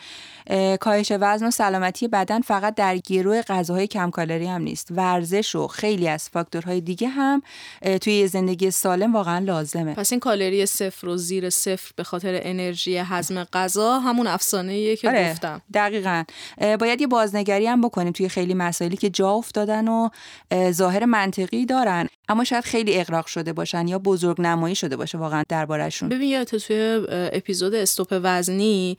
[0.79, 4.87] کاهش وزن و سلامتی بدن فقط در گروه غذاهای کم کالری هم نیست.
[4.91, 7.41] ورزش و خیلی از فاکتورهای دیگه هم
[8.01, 9.93] توی زندگی سالم واقعا لازمه.
[9.93, 15.09] پس این کالری صفر و زیر صفر به خاطر انرژی هضم غذا همون افسانه که
[15.09, 15.61] آره، گفتم.
[15.73, 16.23] دقیقا.
[16.79, 20.09] باید یه بازنگری هم بکنیم توی خیلی مسائلی که جا افتادن و
[20.71, 22.07] ظاهر منطقی دارن.
[22.29, 26.09] اما شاید خیلی اقراق شده باشن یا بزرگ نمایی شده باشه واقعا دربارهشون.
[26.09, 28.97] ببین یادته توی اپیزود stop وزنی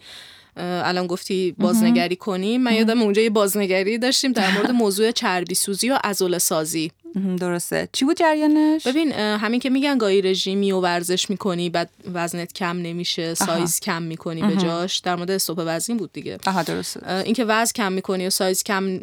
[0.56, 5.90] الان گفتی بازنگری کنیم من یادم اونجا یه بازنگری داشتیم در مورد موضوع چربی سوزی
[5.90, 6.92] و عضله سازی
[7.38, 7.88] درسته.
[7.92, 12.76] چی بود جریانش؟ ببین همین که میگن گاهی رژیمی و ورزش می‌کنی بعد وزنت کم
[12.76, 16.38] نمیشه سایز کم می‌کنی به جاش در مورد stop وزن بود دیگه.
[16.46, 17.16] آها درسته.
[17.16, 19.00] اینکه وزن کم می‌کنی و سایز کم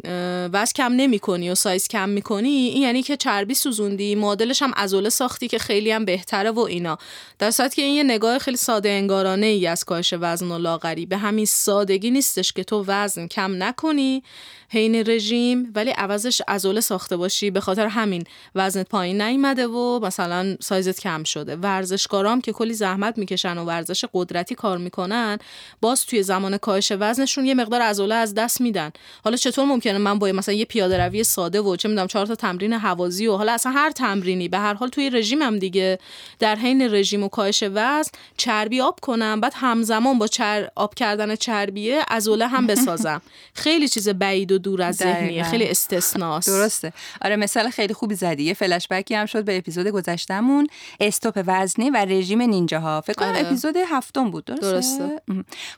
[0.52, 5.08] وزن کم نمی‌کنی و سایز کم می‌کنی این یعنی که چربی سوزوندی معادلش هم عضله
[5.08, 6.98] ساختی که خیلی هم بهتره و اینا.
[7.38, 11.06] در صورتی که این یه نگاه خیلی ساده انگارانه ای از کاهش وزن و لاغری.
[11.06, 14.22] به همین سادگی نیستش که تو وزن کم نکنی
[14.70, 17.50] حین رژیم ولی عوضش عضله ساخته باشی.
[17.50, 18.24] به خاطر همین
[18.54, 21.56] وزنت پایین نیومده و مثلا سایزت کم شده.
[21.56, 25.38] ورزشکارام که کلی زحمت می‌کشن و ورزش قدرتی کار می‌کنن
[25.80, 28.90] باز توی زمان کاهش وزنشون یه مقدار عضله از دست میدن.
[29.24, 32.34] حالا چطور ممکنه من با مثلا یه پیاده روی ساده و چه می‌دونم چهار تا
[32.34, 35.98] تمرین هوازی و حالا اصلا هر تمرینی به هر حال توی رژیمم دیگه.
[36.38, 40.68] در حین رژیم و کاهش وزن چربی آب کنم بعد همزمان با چر...
[40.74, 43.22] آب کردن چربیه عضله هم بسازم.
[43.64, 46.48] خیلی چیز بعید و دور از ذهنیه خیلی استثناست.
[46.48, 46.92] درسته.
[47.22, 48.42] آره مثال خیلی خوبی زدی.
[48.42, 50.66] یه فلش بکی هم شد به اپیزود گذشتمون
[51.00, 53.00] استوپ وزنی و رژیم نینجاها.
[53.00, 53.46] فکر کنم آره.
[53.46, 54.44] اپیزود هفتم بود.
[54.44, 55.20] درسته, درسته.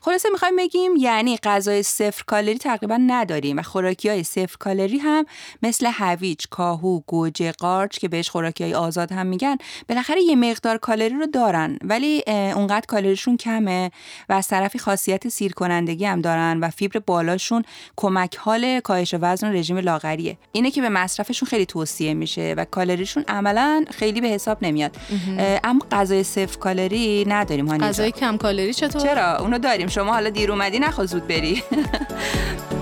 [0.01, 5.25] خلاصه می‌خوایم بگیم یعنی غذای صفر کالری تقریبا نداریم و خوراکی های صفر کالری هم
[5.63, 9.57] مثل هویج کاهو گوجه قارچ که بهش خوراکی های آزاد هم میگن
[9.89, 11.77] بالاخره یه مقدار کالری رو دارن.
[11.83, 13.91] ولی اونقدر کالریشون کمه
[14.29, 17.63] و از طرفی خاصیت سیر کنندگی هم دارن و فیبر بالاشون
[17.95, 20.37] کمک حال کاهش وزن و رژیم لاغریه.
[20.51, 24.91] اینه که به مصرفشون خیلی توصیه میشه و کالریشون عملا خیلی به حساب نمیاد.
[25.63, 29.87] اما غذای صفر کالری نداریم هانی غذای کم کالری چطور؟ چرا؟ اونو داریم.
[29.87, 31.63] شما حالا دیر اومدی نخوا زود بری.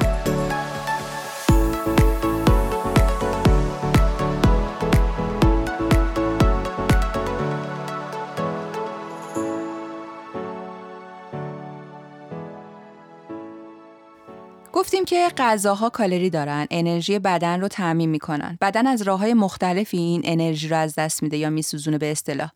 [14.80, 18.58] گفتیم که غذاها کالری دارن انرژی بدن رو تعمین می‌کنن.
[18.62, 22.50] بدن از راه های مختلفی این انرژی رو از دست میده یا میسوزونه به اصطلاح.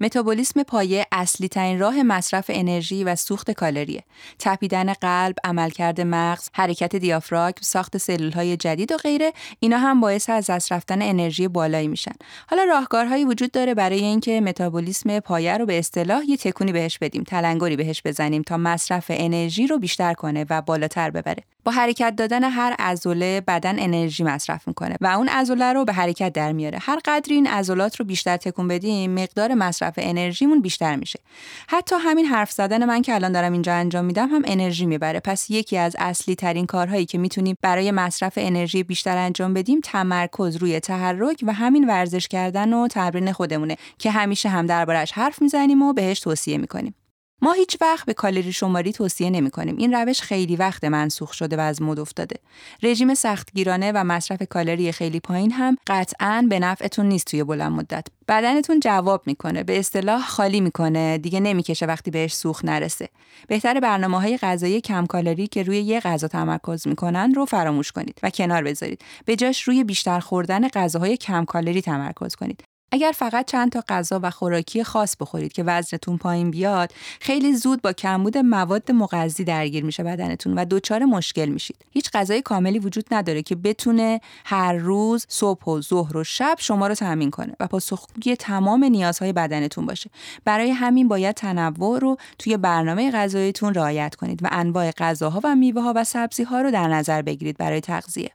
[0.00, 4.04] متابولیسم پایه اصلی ترین راه مصرف انرژی و سوخت کالریه
[4.38, 10.30] تپیدن قلب عملکرد مغز حرکت دیافراگم ساخت سلول های جدید و غیره اینا هم باعث
[10.30, 12.14] از دست رفتن انرژی بالایی میشن.
[12.50, 17.22] حالا راهکارهایی وجود داره برای اینکه متابولیسم پایه رو به اصطلاح یه تکونی بهش بدیم
[17.22, 21.44] تلنگری بهش بزنیم تا مصرف انرژی رو بیشتر کنه و بالاتر ببره.
[21.70, 26.52] حرکت دادن هر عضله بدن انرژی مصرف می‌کنه و اون عضله رو به حرکت در
[26.52, 26.78] میاره.
[26.82, 31.20] هر قدری این عضلات رو بیشتر تکون بدیم مقدار مصرف انرژیمون بیشتر میشه.
[31.68, 35.20] حتی همین حرف زدن من که الان دارم اینجا انجام میدم هم انرژی می‌بره.
[35.20, 40.56] پس یکی از اصلی ترین کارهایی که می‌تونیم برای مصرف انرژی بیشتر انجام بدیم تمرکز
[40.56, 45.82] روی تحرک و همین ورزش کردن و تمرین خودمونه که همیشه هم دربارش حرف می‌زنیم
[45.82, 46.94] و بهش توصیه می‌کنیم.
[47.42, 49.76] ما هیچ وقت به کالری شماری توصیه نمی کنیم.
[49.76, 52.36] این روش خیلی وقت منسوخ شده و از مد افتاده.
[52.82, 58.06] رژیم سختگیرانه و مصرف کالری خیلی پایین هم قطعا به نفعتون نیست توی بلند مدت.
[58.28, 63.08] بدنتون جواب می‌کنه به اصطلاح خالی می‌کنه دیگه نمی‌کشه وقتی بهش سوخت نرسه
[63.48, 68.20] بهتر برنامه های غذایی کم کالری که روی یه غذا تمرکز می‌کنن رو فراموش کنید
[68.22, 73.46] و کنار بذارید به جاش روی بیشتر خوردن غذاهای کم کالری تمرکز کنید اگر فقط
[73.46, 78.38] چند تا غذا و خوراکی خاص بخورید که وزنتون پایین بیاد خیلی زود با کمبود
[78.38, 81.76] مواد مغذی درگیر میشه بدنتون و دچار مشکل میشید.
[81.90, 86.86] هیچ غذای کاملی وجود نداره که بتونه هر روز صبح و ظهر و شب شما
[86.86, 90.10] رو تامین کنه و پاسخگوی تمام نیازهای بدنتون باشه.
[90.44, 95.82] برای همین باید تنوع رو توی برنامه غذاییتون رعایت کنید و انواع غذاها و میوه
[95.82, 98.30] ها و سبزی ها رو در نظر بگیرید برای تغذیه.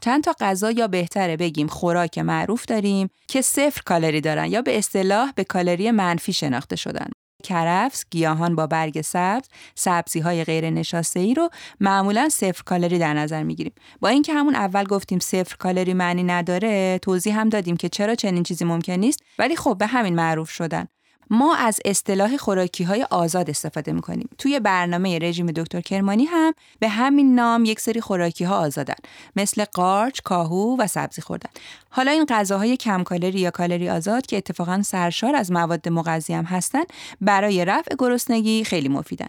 [0.00, 4.78] چند تا غذا یا بهتره بگیم خوراک معروف داریم که صفر کالری دارن یا به
[4.78, 7.08] اصطلاح به کالری منفی شناخته شدن.
[7.44, 13.14] کرفس، گیاهان با برگ سبز، سبزی های غیر نشاسته ای رو معمولا صفر کالری در
[13.14, 13.72] نظر می‌گیریم.
[14.00, 18.42] با اینکه همون اول گفتیم صفر کالری معنی نداره، توضیح هم دادیم که چرا چنین
[18.42, 20.86] چیزی ممکن نیست، ولی خب به همین معروف شدن.
[21.30, 24.28] ما از اصطلاح خوراکی های آزاد استفاده می‌کنیم.
[24.38, 28.94] توی برنامه رژیم دکتر کرمانی هم به همین نام یک سری خوراکی ها آزادن
[29.36, 31.50] مثل قارچ، کاهو و سبزی خوردن.
[31.90, 36.44] حالا این غذاهای کم کالری یا کالری آزاد که اتفاقا سرشار از مواد مغذی هم
[36.44, 36.82] هستن
[37.20, 39.28] برای رفع گرسنگی خیلی مفیدن.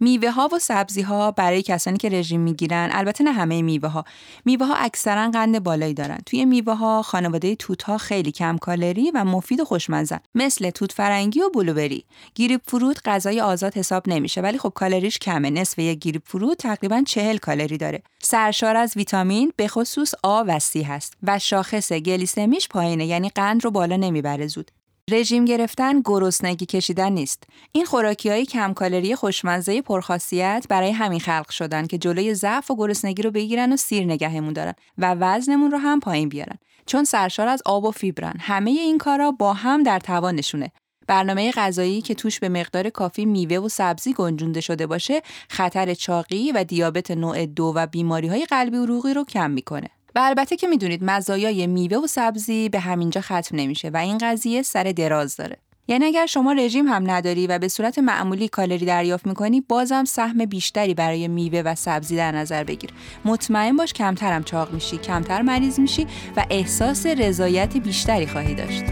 [0.00, 4.04] میوه ها و سبزی ها برای کسانی که رژیم می‌گیرن البته نه همه میوه ها
[4.44, 6.18] میوه ها اکثرا قند بالایی دارن.
[6.26, 10.92] توی میوه ها خانواده توت ها خیلی کم کالری و مفید و خوشمزه مثل توت
[10.92, 12.04] فرنگی و بلوبری.
[12.34, 15.50] گریپ فروت غذای آزاد حساب نمیشه ولی خب کالریش کمه.
[15.50, 18.02] نصف یک گریپ فروت تقریبا 40 کالری داره.
[18.22, 23.64] سرشار از ویتامین به خصوص آ و سی هست و شاخص گلیسمیش پایینه یعنی قند
[23.64, 24.70] رو بالا نمی‌بره زود.
[25.10, 27.42] رژیم گرفتن گرسنگی کشیدن نیست.
[27.72, 32.76] این خوراکی های کم کالری خوشمزه پرخاصیت برای همین خلق شدن که جلوی ضعف و
[32.76, 36.58] گرسنگی رو بگیرن و سیر نگهمون دارن و وزنمون رو هم پایین بیارن.
[36.86, 38.34] چون سرشار از آب و فیبرن.
[38.40, 40.72] همه این کارا با هم در توانشونه.
[41.06, 46.52] برنامه غذایی که توش به مقدار کافی میوه و سبزی گنجونده شده باشه خطر چاقی
[46.52, 49.90] و دیابت نوع دو و بیماری های قلبی و عروقی رو کم می‌کنه.
[50.14, 54.62] و البته که می‌دونید مزایای میوه و سبزی به همینجا ختم نمیشه و این قضیه
[54.62, 55.56] سر دراز داره.
[55.88, 60.44] یعنی اگر شما رژیم هم نداری و به صورت معمولی کالری دریافت می‌کنی بازم سهم
[60.44, 62.90] بیشتری برای میوه و سبزی در نظر بگیر
[63.24, 66.06] مطمئن باش کمترم چاق میشی کمتر مریض میشی
[66.36, 68.84] و احساس رضایت بیشتری خواهی داشت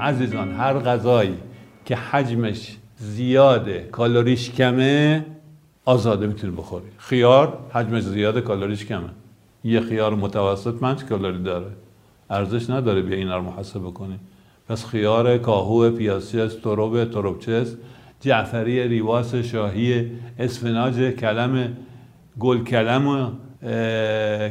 [0.00, 1.34] عزیزان هر غذایی
[1.84, 5.26] که حجمش زیاده کالریش کمه
[5.84, 6.84] آزاده می‌تونی بخوری.
[6.98, 9.10] خیار حجمش زیاده کالریش کمه.
[9.64, 11.66] یه خیار متوسط پنج کالری داره.
[12.30, 14.18] ارزش نداره بیا اینا رو محاسبه کنی.
[14.68, 17.74] پس خیار کاهو پیاسیس تروب تروبچس
[18.20, 21.76] جعفری ریواس شاهی اسفناج کلم
[22.38, 23.30] گل کلم و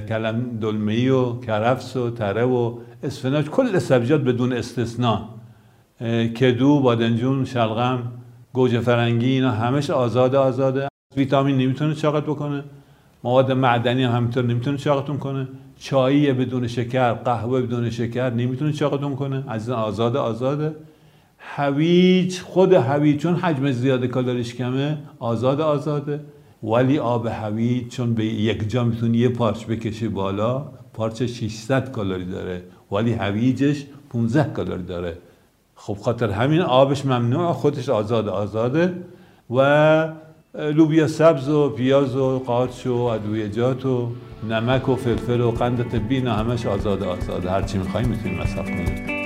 [0.10, 3.46] کلم دلمهی و کرفس و تره و اسفناج.
[3.46, 5.30] کل سبزیات بدون استثنا.
[6.40, 8.12] کدو بادنجون شلغم
[8.54, 10.88] گوجه فرنگی اینا همش آزاد آزاده
[11.18, 12.64] ویتامین نمی‌تونه چاقت بکنه.
[13.24, 15.48] مواد معدنی هم همینطور نمی‌تونه چاقتون کنه.
[15.80, 19.44] چایی بدون شکر قهوه بدون شکر نمی‌تونه چاقتون کنه.
[19.48, 20.76] از آزاد آزاده.
[21.38, 26.20] هویج خود هویج چون حجم زیاد کالریش کمه آزاد آزاده.
[26.64, 32.26] ولی آب هویج چون به یک جا می‌تونی یه پارچ بکشی بالا پارچ 600 کالری
[32.26, 32.64] داره.
[32.92, 35.18] ولی هویجش 15 کالری داره.
[35.80, 38.94] خب خاطر همین آبش ممنوع خودش آزاد آزاده
[39.50, 40.10] و
[40.54, 44.10] لوبیا سبز و پیاز و قارچ و ادویجات و
[44.50, 49.17] نمک و فلفل و قند طبی اینا همش آزاد آزاده هرچی میخوایی می‌تونی مصرف کنید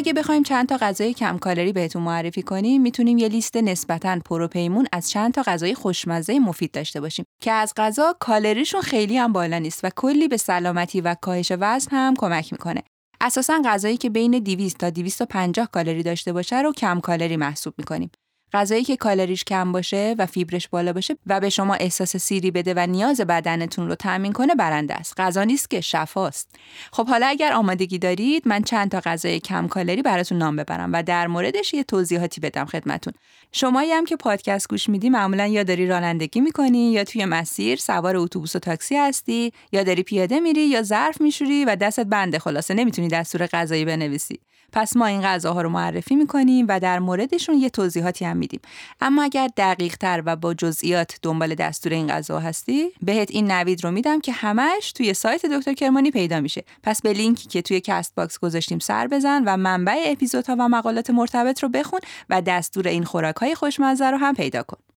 [0.00, 4.86] اگه بخوایم چند تا غذای کم کالری بهتون معرفی کنیم می‌تونیم یه لیست نسبتا پروپیمون
[4.92, 9.58] از چند تا غذای خوشمزه مفید داشته باشیم که از قضا کالریشون خیلی هم بالا
[9.58, 12.82] نیست و کلی به سلامتی و کاهش وزن هم کمک می‌کنه.
[13.20, 18.10] اساسا غذایی که بین 200 تا 250 کالری داشته باشه رو کم کالری محسوب می‌کنیم.
[18.52, 22.74] غذایی که کالریش کم باشه و فیبرش بالا باشه و به شما احساس سیری بده
[22.76, 25.20] و نیاز بدنتون رو تامین کنه برنده است.
[25.20, 26.48] غذا نیست که شفاست.
[26.92, 31.02] خب حالا اگر آمادگی دارید من چند تا غذای کم کالری براتون نام ببرم و
[31.02, 33.12] در موردش یه توضیحاتی بدم خدمتون.
[33.52, 38.16] شمایی هم که پادکست گوش میدی معمولا یا داری رانندگی می‌کنی یا توی مسیر سوار
[38.16, 42.74] اتوبوس و تاکسی هستی یا داری پیاده میری یا ظرف میشوری و دستت بنده خلاصه
[42.74, 44.40] نمی‌تونی دستور غذایی بنویسی.
[44.72, 48.60] پس ما این غذاها رو معرفی می‌کنیم و در موردشون یه توضیحاتی هم میدیم.
[49.00, 53.84] اما اگر دقیق تر و با جزئیات دنبال دستور این غذا هستی بهت این نوید
[53.84, 56.64] رو میدم که همش توی سایت دکتر کرمانی پیدا میشه.
[56.82, 61.10] پس به لینکی که توی کست باکس گذاشتیم سر بزن و منبع اپیزودها و مقالات
[61.10, 62.00] مرتبط رو بخون
[62.30, 64.89] و دستور این خوراک های خوشمزه رو هم پیدا کن.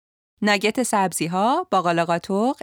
[0.43, 2.05] ناگت سبزی ها، باقالا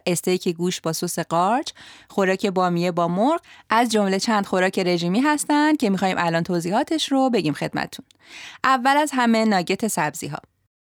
[0.05, 1.71] استیک گوش با سس قارچ،
[2.09, 7.29] خوراک بامیه با مرغ از جمله چند خوراک رژیمی هستند که می‌خوایم الان توضیحاتش رو
[7.29, 8.05] بگیم خدمتتون.
[8.63, 10.39] اول از همه ناگت سبزی ها.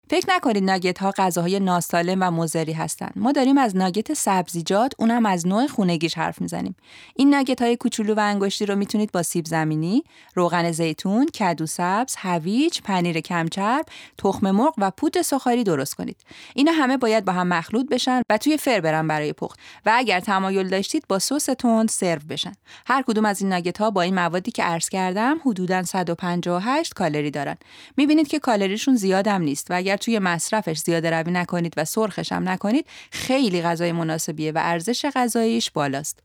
[0.09, 3.13] فکر نکنید ناگت ها غذاهای ناسالم و مضری هستند.
[3.15, 6.75] ما داریم از ناگت سبزیجات اونم از نوع خونگیش حرف می‌زنیم.
[7.15, 10.03] این ناگت های کوچولو و انگشتی رو می‌تونید با سیب زمینی،
[10.35, 13.85] روغن زیتون، کدو سبز، هویج، پنیر کمچرب،
[14.17, 16.17] تخم مرغ و پودر سوخاری درست کنید.
[16.55, 20.19] اینا همه باید با هم مخلوط بشن و توی فر برن برای پخت و اگر
[20.19, 22.53] تمایل داشتید با سس تند سرو بشن.
[22.87, 27.31] هر کدوم از این ناگت ها با این موادی که عرض کردم حدوداً 158 کالری
[27.31, 27.57] دارن.
[27.97, 32.49] می‌بینید که کالریشون زیادم نیست و اگر توی مصرفش زیاده روی نکنید و سرخش هم
[32.49, 36.19] نکنید خیلی غذای مناسبیه و ارزش غذاییش بالاست.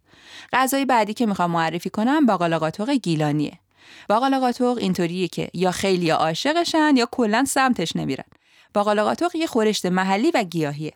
[0.53, 2.59] غذای بعدی که می‌خوام معرفی کنم باقالا
[2.97, 3.59] گیلانیه.
[4.09, 4.41] باقالا
[4.79, 8.24] اینطوریه که یا خیلی عاشقشن یا کلا سمتش نمیرن.
[8.74, 9.05] باقالا
[9.35, 10.93] یه خورشت محلی و گیاهیه.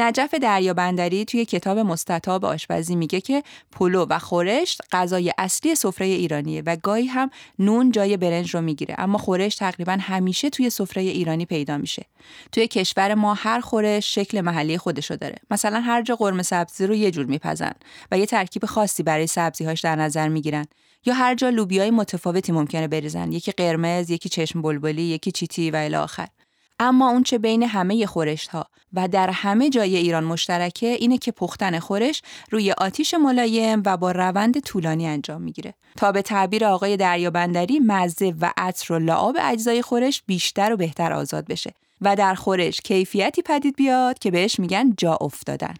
[0.00, 3.42] نجف دریابندری توی کتاب مستطاب آشپزی میگه که
[3.72, 8.94] پلو و خورشت غذای اصلی سفره ایرانیه و گاهی هم نون جای برنج رو می‌گیره.
[8.98, 12.06] اما خورشت تقریبا همیشه توی سفره ایرانی پیدا میشه.
[12.52, 15.36] توی کشور ما هر خورش شکل محلی خودشو داره.
[15.50, 17.72] مثلا هر جا قرمه سبزی رو یه جور میپزن
[18.10, 20.66] و یه ترکیب خاصی برای سبزیهاش در نظر می‌گیرن.
[21.06, 23.32] یا هر جا لوبیای متفاوتی ممکنه بریزن.
[23.32, 26.28] یکی قرمز یکی چشم بلبلی یکی چیتی و الی آخر.
[26.80, 31.32] اما اون چه بین همه خورشت ها و در همه جای ایران مشترکه اینه که
[31.32, 35.74] پختن خورش روی آتیش ملایم و با روند طولانی انجام می‌گیره.
[35.96, 41.12] تا به تعبیر آقای دریابندری مزه و عطر و لعاب اجزای خورش بیشتر و بهتر
[41.12, 45.74] آزاد بشه و در خورش کیفیتی پدید بیاد که بهش میگن جا افتادن.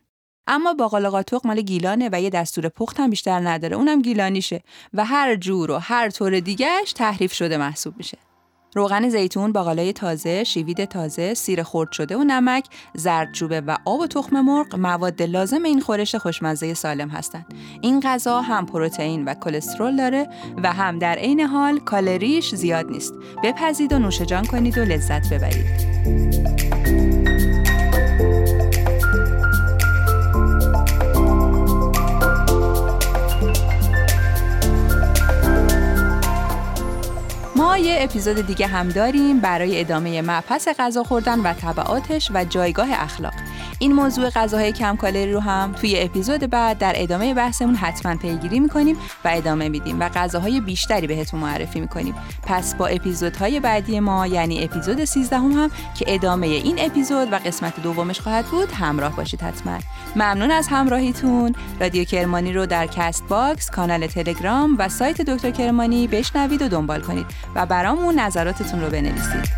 [0.46, 4.62] اما باقالا قاتق مال گیلانه و یه دستور پخت هم بیشتر نداره اونم گیلانیشه
[4.94, 8.18] و هر جور و هر طور دیگهش تحریف شده محسوب میشه.
[8.74, 14.06] روغن زیتون، باقالای تازه، شیوید تازه، سیر خرد شده و نمک، زردچوبه و آب و
[14.06, 17.54] تخم مرغ مواد لازم این خورش خوشمزه سالم هستند.
[17.80, 20.28] این غذا هم پروتئین و کلسترول داره
[20.62, 23.14] و هم در عین حال کالریش زیاد نیست.
[23.44, 26.27] بپزید و نوشجان کنید و لذت ببرید.
[37.58, 42.88] ما یه اپیزود دیگه هم داریم برای ادامه مبحث غذا خوردن و تبعاتش و جایگاه
[42.92, 43.32] اخلاق.
[43.78, 48.60] این موضوع غذاهای کم کالری رو هم توی اپیزود بعد در ادامه بحثمون حتما پیگیری
[48.60, 52.14] می‌کنیم و ادامه میدیم و غذاهای بیشتری بهتون معرفی می‌کنیم.
[52.42, 57.36] پس با اپیزودهای بعدی ما یعنی اپیزود 13 هم, هم که ادامه این اپیزود و
[57.36, 59.78] قسمت دومش خواهد بود همراه باشید حتما.
[60.16, 61.54] ممنون از همراهیتون.
[61.80, 67.00] رادیو کرمانی رو در کست باکس کانال تلگرام و سایت دکتر کرمانی بشنوید و دنبال
[67.00, 67.26] کنید.
[67.54, 69.48] و برامون نظراتتون رو بنویسید.